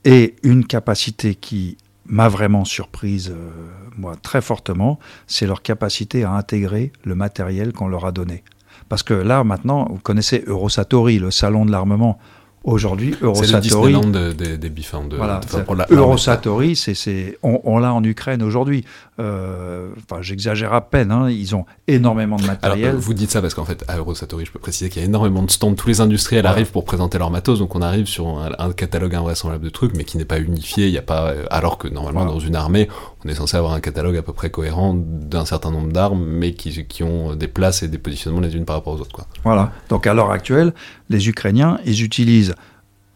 [0.06, 3.50] et une capacité qui m'a vraiment surprise, euh,
[3.98, 8.44] moi, très fortement, c'est leur capacité à intégrer le matériel qu'on leur a donné.
[8.90, 12.20] Parce que là, maintenant, vous connaissez Eurosatori, le salon de l'armement.
[12.64, 13.94] Aujourd'hui, Eurosatori.
[13.94, 15.42] C'est le des, des bifins de, voilà,
[15.90, 18.86] Eurosatori, c'est, on, on l'a en Ukraine aujourd'hui.
[19.20, 21.12] Euh, enfin, j'exagère à peine.
[21.12, 22.90] Hein, ils ont énormément de matériel.
[22.90, 25.08] Alors, vous dites ça parce qu'en fait, à Eurosatori, je peux préciser qu'il y a
[25.08, 25.74] énormément de stands.
[25.74, 29.66] Tous les industriels arrivent pour présenter leur matos, donc on arrive sur un, catalogue invraisemblable
[29.66, 30.88] de trucs, mais qui n'est pas unifié.
[30.88, 32.88] Il y a pas, euh, alors que normalement dans une armée,
[33.26, 36.54] on est censé avoir un catalogue à peu près cohérent d'un certain nombre d'armes, mais
[36.54, 39.12] qui, qui, ont des places et des positionnements les unes par rapport aux autres.
[39.12, 39.28] Quoi.
[39.44, 39.72] Voilà.
[39.90, 40.74] Donc à l'heure actuelle,
[41.10, 42.53] les Ukrainiens, ils utilisent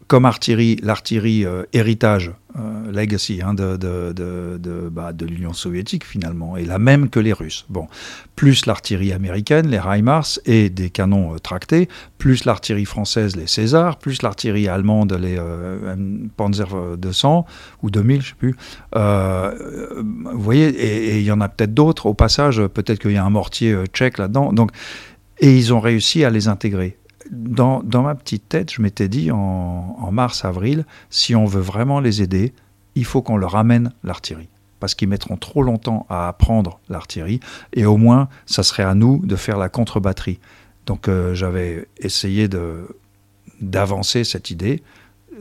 [0.08, 6.78] comme artillerie, l'artillerie euh, héritage, euh, legacy hein, bah, de l'Union soviétique finalement, et la
[6.78, 7.66] même que les Russes.
[7.68, 7.86] Bon,
[8.34, 13.98] plus l'artillerie américaine, les HIMARS et des canons euh, tractés, plus l'artillerie française, les César,
[13.98, 15.38] plus l'artillerie allemande, les
[16.36, 17.44] Panzer 200
[17.82, 18.56] ou 2000, je sais plus.
[18.94, 22.06] vous voyez, et il y en a peut-être d'autres.
[22.06, 24.52] Au passage, peut-être qu'il y a un mortier tchèque là-dedans.
[24.52, 24.70] Donc,
[25.40, 26.96] et ils ont réussi à les intégrer
[27.30, 32.52] dans, ma petite tête, je m'étais dit en, mars-avril, si on veut vraiment les aider,
[32.94, 34.48] il faut qu'on leur amène l'artillerie.
[34.80, 37.40] Parce qu'ils mettront trop longtemps à apprendre l'artillerie,
[37.72, 40.38] et au moins, ça serait à nous de faire la contre-batterie.
[40.86, 42.48] Donc euh, j'avais essayé
[43.60, 44.82] d'avancer cette idée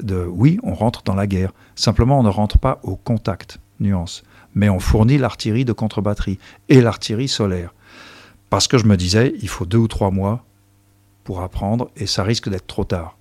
[0.01, 1.53] de oui, on rentre dans la guerre.
[1.75, 4.23] Simplement, on ne rentre pas au contact, nuance.
[4.55, 7.73] Mais on fournit l'artillerie de contre-batterie et l'artillerie solaire.
[8.49, 10.43] Parce que je me disais, il faut deux ou trois mois
[11.27, 13.17] pour apprendre et ça risque d'être trop tard.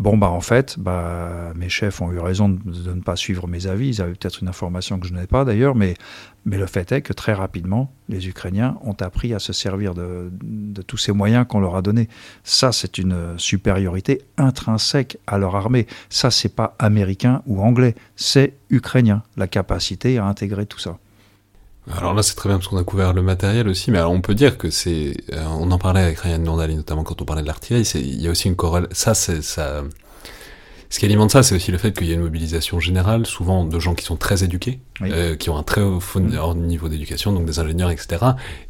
[0.00, 3.68] Bon, bah en fait, bah, mes chefs ont eu raison de, ne pas suivre mes
[3.68, 3.88] avis.
[3.88, 5.94] Ils avaient peut-être une information que je n'avais pas d'ailleurs, mais,
[6.44, 10.28] mais le fait est que très rapidement, les Ukrainiens ont appris à se servir de,
[10.42, 12.08] de tous ces moyens qu'on leur a donnés.
[12.42, 15.86] Ça, c'est une supériorité intrinsèque à leur armée.
[16.10, 20.98] Ça, c'est pas américain ou anglais, c'est ukrainien, la capacité à intégrer tout ça.
[21.96, 24.20] Alors là, c'est très bien parce qu'on a couvert le matériel aussi, mais alors on
[24.20, 27.42] peut dire que c'est, euh, on en parlait avec Ryan Nordali, notamment quand on parlait
[27.42, 29.82] de l'artillerie, il y a aussi une corrélation, ça, c'est, ça,
[30.90, 33.64] ce qui alimente ça, c'est aussi le fait qu'il y a une mobilisation générale, souvent
[33.64, 36.54] de gens qui sont très éduqués, euh, qui ont un très haut mm.
[36.56, 38.24] niveau d'éducation, donc des ingénieurs, etc.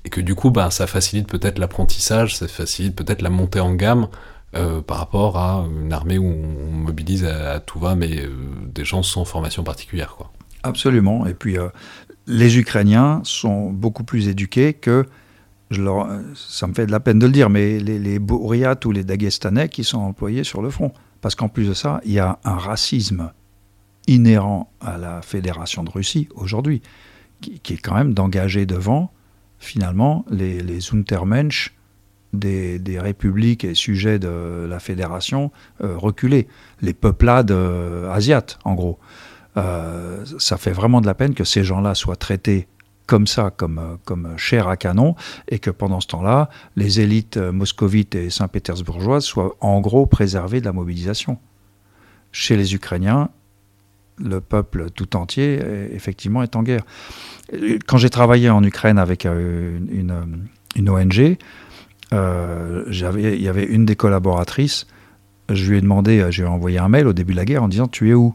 [0.05, 3.73] Et que du coup, bah, ça facilite peut-être l'apprentissage, ça facilite peut-être la montée en
[3.75, 4.09] gamme
[4.57, 8.31] euh, par rapport à une armée où on mobilise à, tout va, mais euh,
[8.67, 10.33] des gens sans formation particulière, quoi.
[10.65, 11.25] Absolument.
[11.25, 11.57] Et puis,
[12.29, 15.07] les Ukrainiens sont beaucoup plus éduqués que,
[15.71, 18.93] je leur, ça me fait de la peine de le dire, mais les, les ou
[18.93, 20.93] les Dagestanais qui sont employés sur le front.
[21.21, 23.33] Parce qu'en plus de ça, il y a un racisme
[24.07, 26.83] inhérent à la Fédération de Russie aujourd'hui,
[27.41, 29.11] qui, est quand même d'engager devant,
[29.59, 31.75] finalement, les, les Untermensch
[32.33, 35.51] des, des, républiques et sujets de la Fédération
[35.83, 36.47] euh, reculés,
[36.83, 38.99] les peuplades euh, asiates, en gros.
[39.57, 42.69] Euh, ça fait vraiment de la peine que ces gens-là soient traités
[43.07, 45.15] comme ça, comme, comme chair à canon,
[45.49, 50.67] et que pendant ce temps-là, les élites moscovites et saint-pétersbourgeoises soient en gros préservées de
[50.67, 51.39] la mobilisation.
[52.33, 53.31] Chez les Ukrainiens,
[54.23, 55.59] le peuple tout entier,
[55.93, 56.83] effectivement, est en guerre.
[57.87, 61.37] Quand j'ai travaillé en Ukraine avec euh, une, ONG,
[62.13, 64.87] euh, il y avait une des collaboratrices,
[65.49, 67.89] je lui ai demandé, j'ai envoyé un mail au début de la guerre en disant
[67.89, 68.35] Tu es où?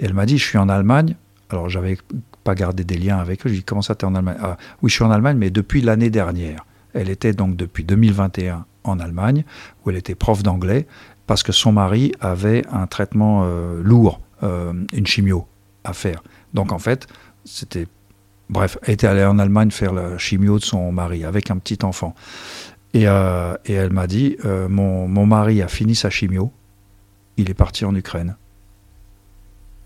[0.00, 1.14] Et elle m'a dit, je suis en Allemagne.
[1.50, 1.98] Alors, j'avais
[2.42, 3.42] pas gardé des liens avec eux.
[3.44, 4.38] Je lui ai dit, comment ça, t'es en Allemagne?
[4.40, 6.64] Ah, Oui, je suis en Allemagne, mais depuis l'année dernière.
[6.94, 9.44] Elle était donc depuis 2021 en Allemagne,
[9.84, 10.86] où elle était prof d'anglais,
[11.26, 15.46] parce que son mari avait un traitement euh, lourd, euh, une chimio
[15.84, 16.22] à faire.
[16.54, 17.06] Donc, en fait,
[17.44, 17.86] c'était.
[18.48, 21.84] Bref, elle était allée en Allemagne faire la chimio de son mari, avec un petit
[21.84, 22.14] enfant.
[22.94, 24.38] Et, euh, elle m'a dit,
[24.68, 26.50] mon mari a fini sa chimio,
[27.36, 28.34] il est parti en Ukraine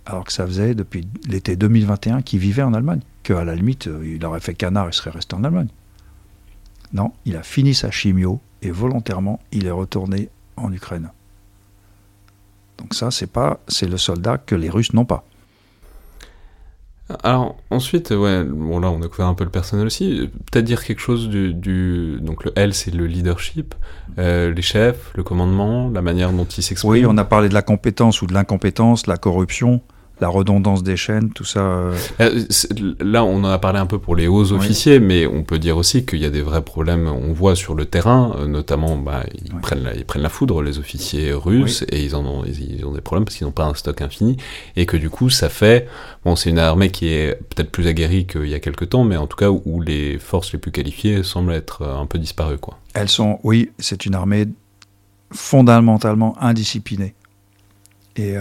[0.06, 4.14] alors que ça faisait depuis l'été 2021 qu'il vivait en Allemagne, qu'à la limite, euh,
[4.16, 5.68] il aurait fait canard, il serait resté en Allemagne.
[6.92, 11.10] Non, il a fini sa chimio et volontairement, il est retourné en Ukraine.
[12.78, 15.24] Donc ça, c'est pas, c'est le soldat que les Russes n'ont pas.
[17.22, 20.30] Alors ensuite, ouais, bon là on a couvert un peu le personnel aussi.
[20.50, 23.74] Peut-être dire quelque chose du, donc le L c'est le leadership,
[24.18, 26.92] euh, les chefs, le commandement, la manière dont ils s'expriment.
[26.92, 29.82] Oui, on a parlé de la compétence ou de l'incompétence, la corruption
[30.24, 31.60] la redondance des chaînes, tout ça.
[31.60, 31.94] Euh.
[32.20, 32.46] Euh,
[32.98, 35.76] là, on en a parlé un peu pour les hauts officiers, mais on peut dire
[35.76, 37.08] aussi qu'il y a des vrais problèmes.
[37.08, 40.62] On voit sur le terrain, euh, notamment, bah, ils, prennent la, ils prennent la foudre,
[40.62, 43.66] les officiers russes, et ils en ont, ils, ont des problèmes parce qu'ils n'ont pas
[43.66, 44.38] un stock infini,
[44.76, 45.88] et que du coup, ça fait,
[46.24, 49.18] bon, c'est une armée qui est peut-être plus aguerrie qu'il y a quelques temps, mais
[49.18, 52.78] en tout cas où les forces les plus qualifiées semblent être un peu disparues, quoi.
[52.94, 54.46] Elles sont, oui, c'est une armée
[55.32, 57.12] fondamentalement indisciplinée.
[58.16, 58.36] Et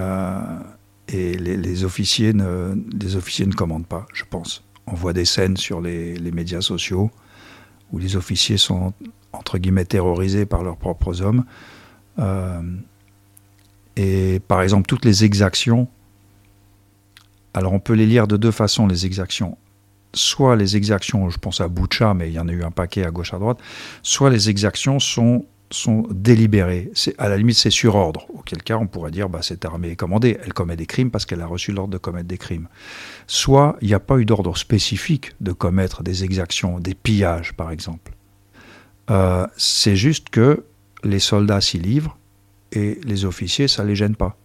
[1.10, 4.64] Et les, officiers ne, les officiers ne commandent pas, je pense.
[4.88, 7.12] On voit des scènes sur les, médias sociaux
[7.92, 8.94] où les officiers sont,
[9.34, 11.46] entre guillemets, terrorisés par leurs propres hommes.
[12.20, 12.62] Euh,
[13.96, 15.88] et par exemple, toutes les exactions,
[17.54, 19.58] alors on peut les lire de deux façons, les exactions.
[20.16, 23.04] Soit les exactions, je pense à Boucha, mais il y en a eu un paquet
[23.06, 23.58] à gauche à droite,
[24.02, 26.92] soit les exactions sont sont délibérées.
[27.18, 28.26] À la limite, c'est sur ordre.
[28.34, 30.38] Auquel cas, on pourrait dire, bah, cette armée est commandée.
[30.44, 32.68] Elle commet des crimes parce qu'elle a reçu l'ordre de commettre des crimes.
[33.28, 37.72] Soit il n'y a pas eu d'ordre spécifique de commettre des exactions, des pillages, par
[37.72, 38.14] exemple.
[39.10, 40.64] Euh, c'est juste que
[41.04, 42.18] les soldats s'y livrent
[42.72, 44.38] et les officiers, ça ne les gêne pas.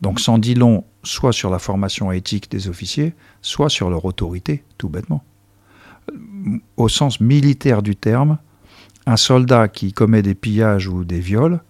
[0.00, 4.64] Donc, sans dit long, soit sur la formation éthique des officiers, soit sur leur autorité,
[4.78, 5.24] tout bêtement.
[6.76, 8.38] Au sens militaire du terme,
[9.06, 11.60] un soldat qui commet des pillages ou des viols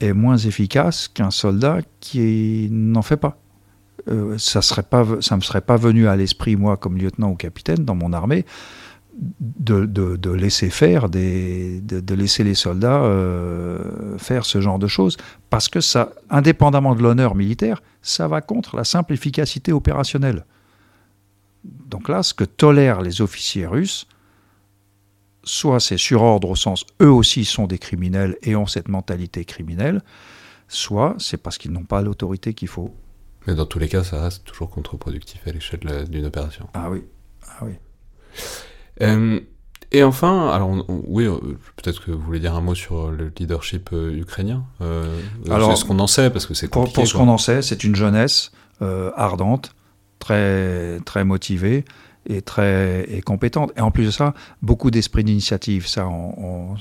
[0.00, 3.38] est moins efficace qu'un soldat qui n'en fait pas.
[4.08, 7.94] Euh, ça ne me serait pas venu à l'esprit, moi, comme lieutenant ou capitaine dans
[7.94, 8.44] mon armée,
[9.16, 15.16] de, laisser faire, de, laisser les soldats euh, faire ce genre de choses,
[15.50, 20.44] parce que ça, indépendamment de l'honneur militaire, ça va contre la simple efficacité opérationnelle.
[21.64, 24.06] Donc là, ce que tolèrent les officiers russes,
[25.44, 29.44] soit c'est sur ordre au sens eux aussi sont des criminels et ont cette mentalité
[29.44, 30.02] criminelle,
[30.68, 32.94] soit c'est parce qu'ils n'ont pas l'autorité qu'il faut.
[33.46, 36.68] Mais dans tous les cas, ça reste toujours contre-productif à l'échelle d'une opération.
[36.72, 37.04] Ah oui,
[37.46, 37.72] ah oui.
[39.02, 39.40] Euh,
[39.92, 41.38] et enfin, alors oui, euh,
[41.76, 44.64] peut-être que vous voulez dire un mot sur le leadership euh, ukrainien.
[45.50, 46.94] alors, c'est ce qu'on en sait parce que c'est compliqué.
[46.94, 49.74] Pour, pour ce qu'on en sait, c'est une jeunesse ardente,
[50.18, 51.84] très très motivée
[52.28, 53.72] est très est compétente.
[53.76, 55.86] Et en plus de ça, beaucoup d'esprit d'initiative.
[55.86, 56.08] Ça,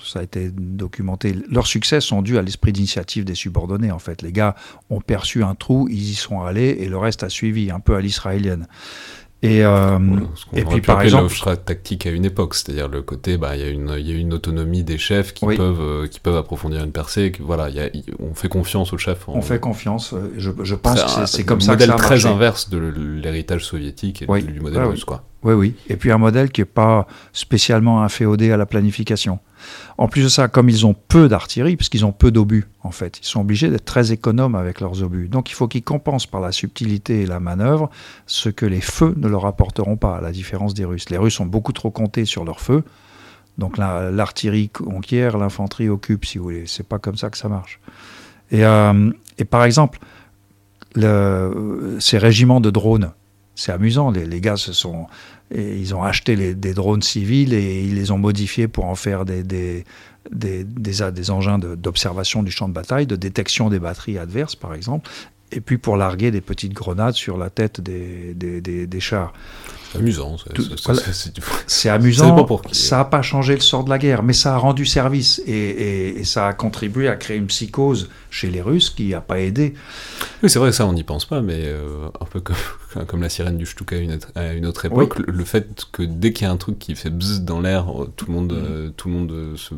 [0.04, 1.36] ça a été documenté.
[1.50, 3.92] Leurs succès sont dus à l'esprit d'initiative des subordonnés.
[3.92, 4.56] En fait, les gars
[4.90, 7.96] ont perçu un trou, ils y sont allés et le reste a suivi, un peu
[7.96, 8.68] à l'israélienne.
[9.44, 10.00] Et, euh,
[10.54, 11.36] et puis par exemple,
[11.66, 14.16] tactique à une époque, c'est-à-dire le côté, bah, il y a une, il y a
[14.16, 17.34] une autonomie des chefs qui peuvent, euh, qui peuvent approfondir une percée.
[17.42, 17.90] Voilà, y a,
[18.20, 19.28] on fait confiance aux chefs.
[19.28, 20.14] On fait confiance.
[20.14, 22.78] Euh, je, je pense que c'est comme ça que ça Un modèle très inverse de
[22.78, 25.26] l'héritage soviétique et du modèle russe, quoi.
[25.44, 25.76] Oui, oui.
[25.90, 29.40] Et puis un modèle qui n'est pas spécialement inféodé à la planification.
[29.98, 32.92] En plus de ça, comme ils ont peu d'artillerie, parce qu'ils ont peu d'obus, en
[32.92, 35.28] fait, ils sont obligés d'être très économes avec leurs obus.
[35.28, 37.90] Donc il faut qu'ils compensent par la subtilité et la manœuvre
[38.26, 41.10] ce que les feux ne leur apporteront pas, à la différence des Russes.
[41.10, 42.84] Les Russes ont beaucoup trop compté sur leurs feux.
[43.58, 46.64] Donc l'artillerie conquiert, l'infanterie occupe, si vous voulez.
[46.66, 47.80] C'est pas comme ça que ça marche.
[48.52, 49.12] Et, euh,
[49.50, 50.00] par exemple,
[50.96, 53.12] le, ces régiments de drones,
[53.56, 54.10] c'est amusant.
[54.10, 55.08] Les, les, gars se sont,
[55.56, 59.84] ils ont acheté des drones civils et ils les ont modifiés pour en faire des,
[61.30, 65.10] engins d'observation du champ de bataille, de détection des batteries adverses, par exemple,
[65.52, 69.34] et puis pour larguer des petites grenades sur la tête des, des chars.
[69.94, 70.38] C'est amusant.
[71.68, 72.48] C'est amusant.
[72.72, 76.20] Ça n'a pas changé le sort de la guerre, mais ça a rendu service et,
[76.20, 79.76] et, ça a contribué à créer une psychose chez les Russes qui n'a pas aidé.
[80.42, 82.56] Oui, c'est vrai ça, on n'y pense pas, mais euh, un peu comme,
[83.08, 86.34] comme, la sirène du Stuka à une, à une autre époque, le, fait que dès
[86.34, 87.86] qu'il y a un truc qui fait bzzz dans l'air,
[88.16, 88.66] tout le monde, mm.
[88.66, 89.76] euh, tout le monde euh, se,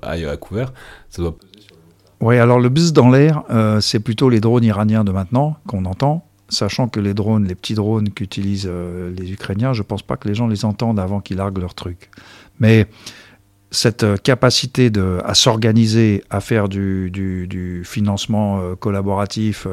[0.00, 0.72] aille à couvert,
[1.10, 1.36] ça doit
[2.20, 3.42] oui, alors le bzzz dans l'air,
[3.80, 7.74] c'est plutôt les drones iraniens de maintenant qu'on entend sachant que les drones, les petits
[7.74, 11.20] drones qu'utilisent euh, les Ukrainiens, je ne pense pas que les gens les entendent avant
[11.20, 12.10] qu'ils larguent leur truc.
[12.58, 12.86] Mais
[13.70, 14.90] cette euh, capacité
[15.24, 19.66] à s'organiser, à faire du, financement euh, collaboratif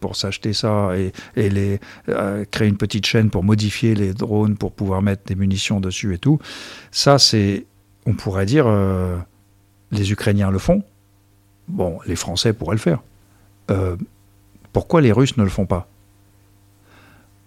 [0.00, 1.12] pour s'acheter ça et,
[2.50, 6.18] créer une petite chaîne pour modifier les drones pour pouvoir mettre des munitions dessus et
[6.18, 6.38] tout,
[6.90, 7.66] ça c'est,
[8.06, 8.66] on pourrait dire,
[9.90, 10.82] les Ukrainiens le font.
[11.72, 13.02] Bon, les Français pourraient le faire.
[14.72, 15.88] pourquoi les Russes ne le font pas?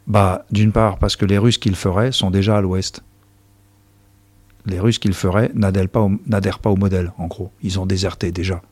[0.07, 3.03] Bah, D'une part, parce que les Russes qui le feraient sont déjà à l'ouest.
[4.65, 6.07] Les Russes qui le feraient n'adhèrent pas,
[6.61, 7.51] pas, au modèle, en gros.
[7.61, 8.63] Ils ont déserté déjà.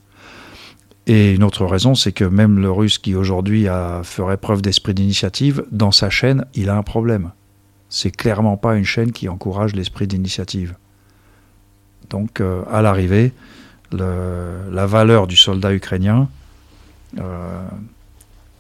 [1.06, 3.68] Et une autre raison, c'est que même le Russe qui aujourd'hui
[4.04, 7.32] ferait preuve d'esprit d'initiative, dans sa chaîne, il a un problème.
[7.90, 10.76] C'est clairement pas une chaîne qui encourage l'esprit d'initiative.
[12.10, 13.34] Donc, euh, à l'arrivée,
[13.94, 16.28] la valeur du soldat ukrainien
[17.20, 17.68] euh,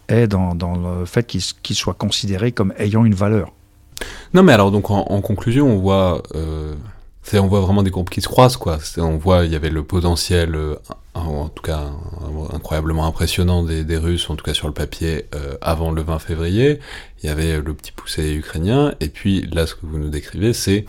[0.09, 3.51] est dans, le fait qu'il soit considéré comme ayant une valeur.
[4.34, 6.75] Non, mais alors, donc, en, conclusion, on voit, euh,
[7.34, 8.79] on voit vraiment des groupes qui se croisent, quoi.
[8.97, 10.75] On voit, il y avait le potentiel, euh,
[11.13, 11.91] en tout cas,
[12.51, 15.25] incroyablement impressionnant des, Russes, en tout cas sur le papier,
[15.61, 16.79] avant le 20 février.
[17.23, 20.53] Il y avait le petit poussé ukrainien, et puis là, ce que vous nous décrivez,
[20.53, 20.86] c'est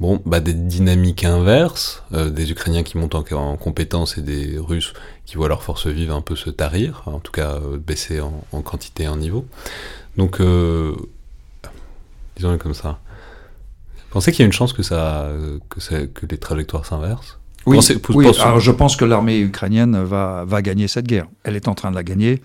[0.00, 4.58] bon, bah, des dynamiques inverses, euh, des Ukrainiens qui montent en, en compétences et des
[4.58, 4.94] Russes
[5.26, 8.42] qui voient leurs forces vives un peu se tarir, en tout cas euh, baisser en,
[8.52, 9.46] en, quantité et en niveau.
[10.16, 10.96] Donc, euh,
[12.36, 12.98] disons-le comme ça.
[14.10, 15.28] Pensez qu'il y a une chance que, ça,
[15.68, 17.38] que, ça, que les trajectoires s'inversent?
[17.66, 21.26] Oui, pensez, oui alors je pense que l'armée ukrainienne va, va gagner cette guerre.
[21.44, 22.42] Elle est en train de la gagner.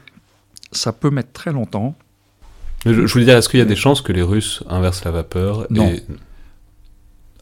[0.74, 1.96] Ça peut mettre très longtemps.
[2.86, 5.12] Je, je voulais dire, est-ce qu'il y a des chances que les Russes inversent la
[5.12, 5.92] vapeur Non.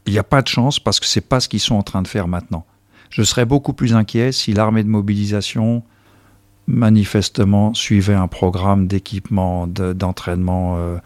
[0.05, 2.01] Il n'y a pas de chance parce que c'est pas ce qu'ils sont en train
[2.01, 2.65] de faire maintenant.
[3.09, 5.83] Je serais beaucoup plus inquiet si l'armée de mobilisation
[6.67, 10.97] manifestement suivait un programme d'équipement, d'entraînement euh,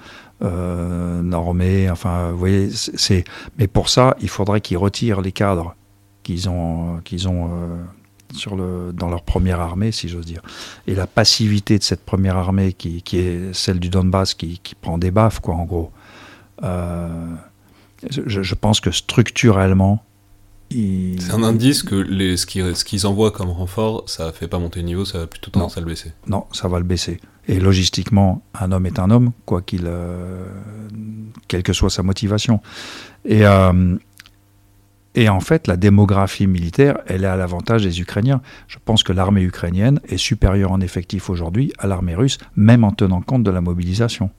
[0.44, 1.90] euh, normé.
[1.90, 3.24] Enfin, vous voyez, c'est.
[3.58, 5.76] Mais pour ça, il faudrait qu'ils retirent les cadres
[6.28, 7.84] qu'ils ont, qu'ils ont euh,
[8.34, 10.42] sur le, dans leur première armée, si j'ose dire.
[10.86, 14.76] Et la passivité de cette première armée, qui, qui est celle du Donbass, qui, qui,
[14.76, 15.92] prend des baffes, quoi, en gros.
[16.64, 17.36] Euh,
[18.10, 20.04] je, je, pense que structurellement,
[20.70, 21.22] il...
[21.22, 24.82] C'est un indice que les, ce qu'ils qu envoient comme renfort, ça fait pas monter
[24.82, 26.12] le niveau, ça va plutôt tendance à le baisser.
[26.28, 27.20] Non, ça va le baisser.
[27.48, 30.46] Et logistiquement, un homme est un homme, quoi qu'il, euh,
[31.48, 32.60] quelle que soit sa motivation.
[33.24, 33.96] Et, euh,
[35.16, 38.42] et en fait, la démographie militaire, elle est à l'avantage des Ukrainiens.
[38.68, 42.92] Je pense que l'armée ukrainienne est supérieure en effectif aujourd'hui à l'armée russe, même en
[42.92, 44.30] tenant compte de la mobilisation.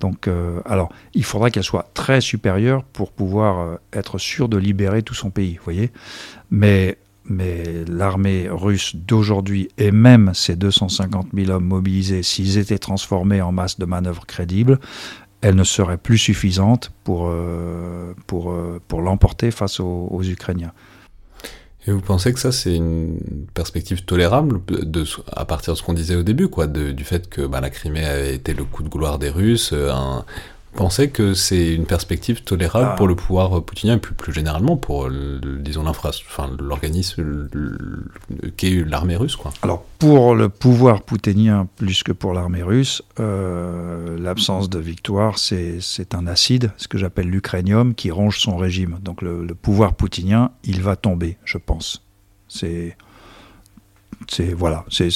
[0.00, 4.56] Donc, euh, alors, il faudra qu'elle soit très supérieure pour pouvoir euh, être sûr de
[4.56, 5.90] libérer tout son pays, vous voyez.
[6.50, 13.42] Mais, mais l'armée russe d'aujourd'hui et même ces 250 000 hommes mobilisés, s'ils étaient transformés
[13.42, 14.80] en masse de manœuvres crédibles,
[15.42, 18.54] elle ne serait plus suffisante pour, euh, pour,
[18.88, 20.72] pour l'emporter face aux Ukrainiens.
[21.90, 23.18] Et vous pensez que ça, c'est une
[23.52, 24.60] perspective tolérable
[25.32, 28.04] à partir de ce qu'on disait au début, quoi, du fait que bah, la Crimée
[28.04, 30.24] avait été le coup de gloire des Russes, euh, un,
[30.74, 32.96] pensez que c'est une perspective tolérable ah.
[32.96, 35.84] pour le pouvoir poutinien et plus, plus généralement pour, le, disons,
[36.58, 37.48] l'organisme
[38.56, 39.52] qu'est l'armée russe quoi.
[39.62, 46.14] Alors, pour le pouvoir poutinien plus que pour l'armée russe, euh, l'absence de victoire, c'est
[46.14, 48.98] un acide, ce que j'appelle l'ukrainium, qui ronge son régime.
[49.02, 52.04] Donc, le, le, pouvoir poutinien, il va tomber, je pense.
[52.48, 52.96] C'est.
[54.54, 55.10] Voilà, c'est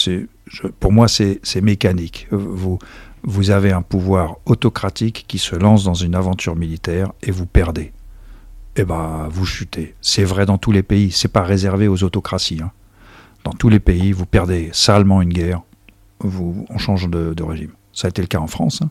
[0.80, 2.26] pour moi, c'est mécanique.
[2.30, 2.78] Vous,
[3.24, 7.92] vous avez un pouvoir autocratique qui se lance dans une aventure militaire et vous perdez.
[8.76, 9.94] Eh ben, vous chutez.
[10.00, 11.10] C'est vrai dans tous les pays.
[11.10, 12.60] C'est pas réservé aux autocraties.
[12.62, 12.70] Hein.
[13.44, 15.62] Dans tous les pays, vous perdez salement une guerre.
[16.20, 17.72] Vous, on change de, régime.
[17.92, 18.82] Ça a été le cas en France.
[18.82, 18.90] Hein.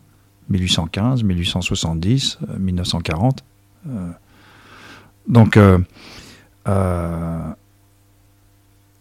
[0.49, 3.43] 1815, 1870, 1940.
[3.87, 4.11] Euh,
[5.27, 5.79] donc, euh,
[6.67, 7.53] euh,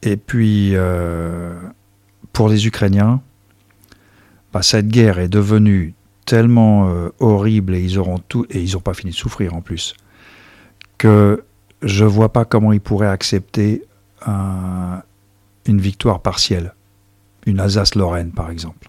[0.02, 1.54] et puis, euh,
[2.32, 3.20] pour les Ukrainiens,
[4.60, 5.94] cette guerre est devenue
[6.26, 9.62] tellement euh, horrible et ils auront tout et ils n'ont pas fini de souffrir en
[9.62, 9.94] plus
[10.98, 11.42] que
[11.82, 13.82] je vois pas comment ils pourraient accepter
[14.24, 15.02] un,
[15.66, 16.74] une victoire partielle,
[17.46, 18.88] une Alsace-Lorraine par exemple.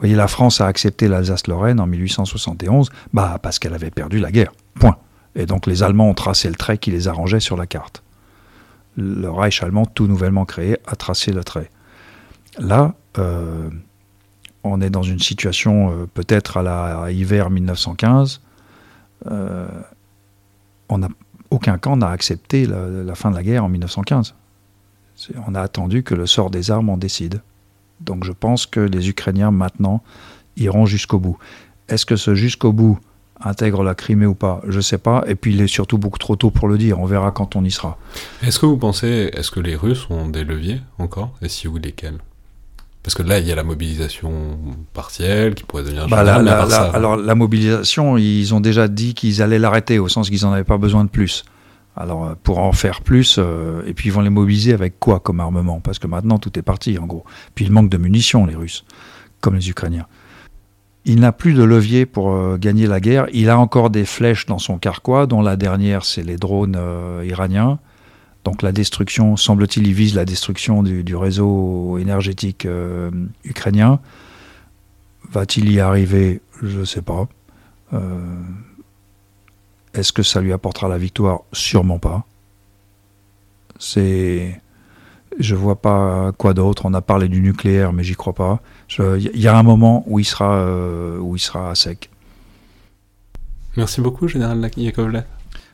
[0.00, 4.30] Vous voyez, la France a accepté l'Alsace-Lorraine en 1871, bah parce qu'elle avait perdu la
[4.30, 4.52] guerre.
[4.76, 4.96] Point.
[5.34, 8.02] Et donc les Allemands ont tracé le trait qui les arrangeait sur la carte.
[8.96, 11.70] Le Reich allemand, tout nouvellement créé, a tracé le trait.
[12.58, 13.68] Là, euh,
[14.64, 18.40] on est dans une situation euh, peut-être à la à hiver 1915.
[19.26, 19.68] Euh,
[20.88, 21.00] on
[21.50, 24.34] aucun camp n'a accepté la, la, fin de la guerre en 1915.
[25.46, 27.42] On a attendu que le sort des armes en décide.
[28.00, 30.02] Donc je pense que les Ukrainiens maintenant
[30.56, 31.38] iront jusqu'au bout.
[31.88, 32.98] Est-ce que ce jusqu'au bout
[33.40, 34.62] intègre la Crimée ou pas?
[34.68, 35.24] Je ne sais pas.
[35.26, 37.00] Et puis il est surtout beaucoup trop tôt pour le dire.
[37.00, 37.98] On verra quand on y sera.
[38.42, 41.32] Est-ce que vous pensez, est-ce que les Russes ont des leviers encore?
[41.42, 42.18] Et si oui, lesquels?
[43.02, 44.58] Parce que là, il y a la mobilisation
[44.92, 49.14] partielle qui pourrait devenir bah la, la, la, Alors, la mobilisation, ils ont déjà dit
[49.14, 51.44] qu'ils allaient l'arrêter, au sens qu'ils n'en avaient pas besoin de plus.
[51.96, 55.18] Alors, euh, pour en faire plus, euh, et puis ils vont les mobiliser avec quoi
[55.18, 55.80] comme armement?
[55.80, 57.24] Parce que maintenant, tout est parti, en gros.
[57.54, 58.84] Puis il manque de munitions, les Russes,
[59.40, 60.06] comme les Ukrainiens.
[61.06, 63.26] Il n'a plus de levier pour euh, gagner la guerre.
[63.32, 67.24] Il a encore des flèches dans son carquois, dont la dernière, c'est les drones euh,
[67.26, 67.78] iraniens.
[68.44, 73.10] Donc la destruction, semble-t-il, il vise la destruction du, du réseau énergétique euh,
[73.44, 74.00] ukrainien.
[75.30, 76.40] Va-t-il y arriver?
[76.62, 77.28] Je ne sais pas.
[77.92, 78.42] Euh,
[79.92, 81.40] Est-ce que ça lui apportera la victoire?
[81.52, 82.24] Sûrement pas.
[83.78, 84.60] C'est,
[85.38, 86.86] je vois pas quoi d'autre.
[86.86, 88.60] On a parlé du nucléaire, mais j'y crois pas.
[88.98, 92.10] Il y a un moment où il sera, euh, où il sera à sec.
[93.76, 95.24] Merci beaucoup, général Yakovlev.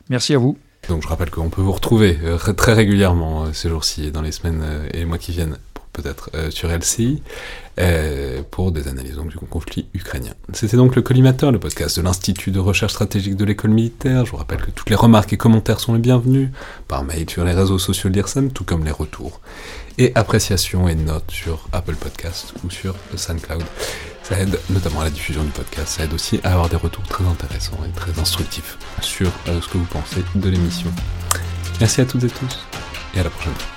[0.09, 0.57] Merci à vous.
[0.89, 4.21] Donc je rappelle qu'on peut vous retrouver euh, très régulièrement euh, ces jours-ci et dans
[4.21, 5.57] les semaines euh, et les mois qui viennent
[5.93, 7.23] peut-être sur LCI
[8.51, 10.33] pour des analyses du conflit ukrainien.
[10.53, 14.23] C'était donc le Collimateur, le podcast de l'Institut de recherche stratégique de l'école militaire.
[14.23, 16.49] Je vous rappelle que toutes les remarques et commentaires sont les bienvenus
[16.87, 19.41] par mail sur les réseaux sociaux de l'IRSEM, tout comme les retours
[19.97, 23.63] et appréciations et notes sur Apple Podcast ou sur SoundCloud.
[24.23, 27.03] Ça aide notamment à la diffusion du podcast, ça aide aussi à avoir des retours
[27.03, 30.91] très intéressants et très instructifs sur ce que vous pensez de l'émission.
[31.79, 32.59] Merci à toutes et tous
[33.15, 33.76] et à la prochaine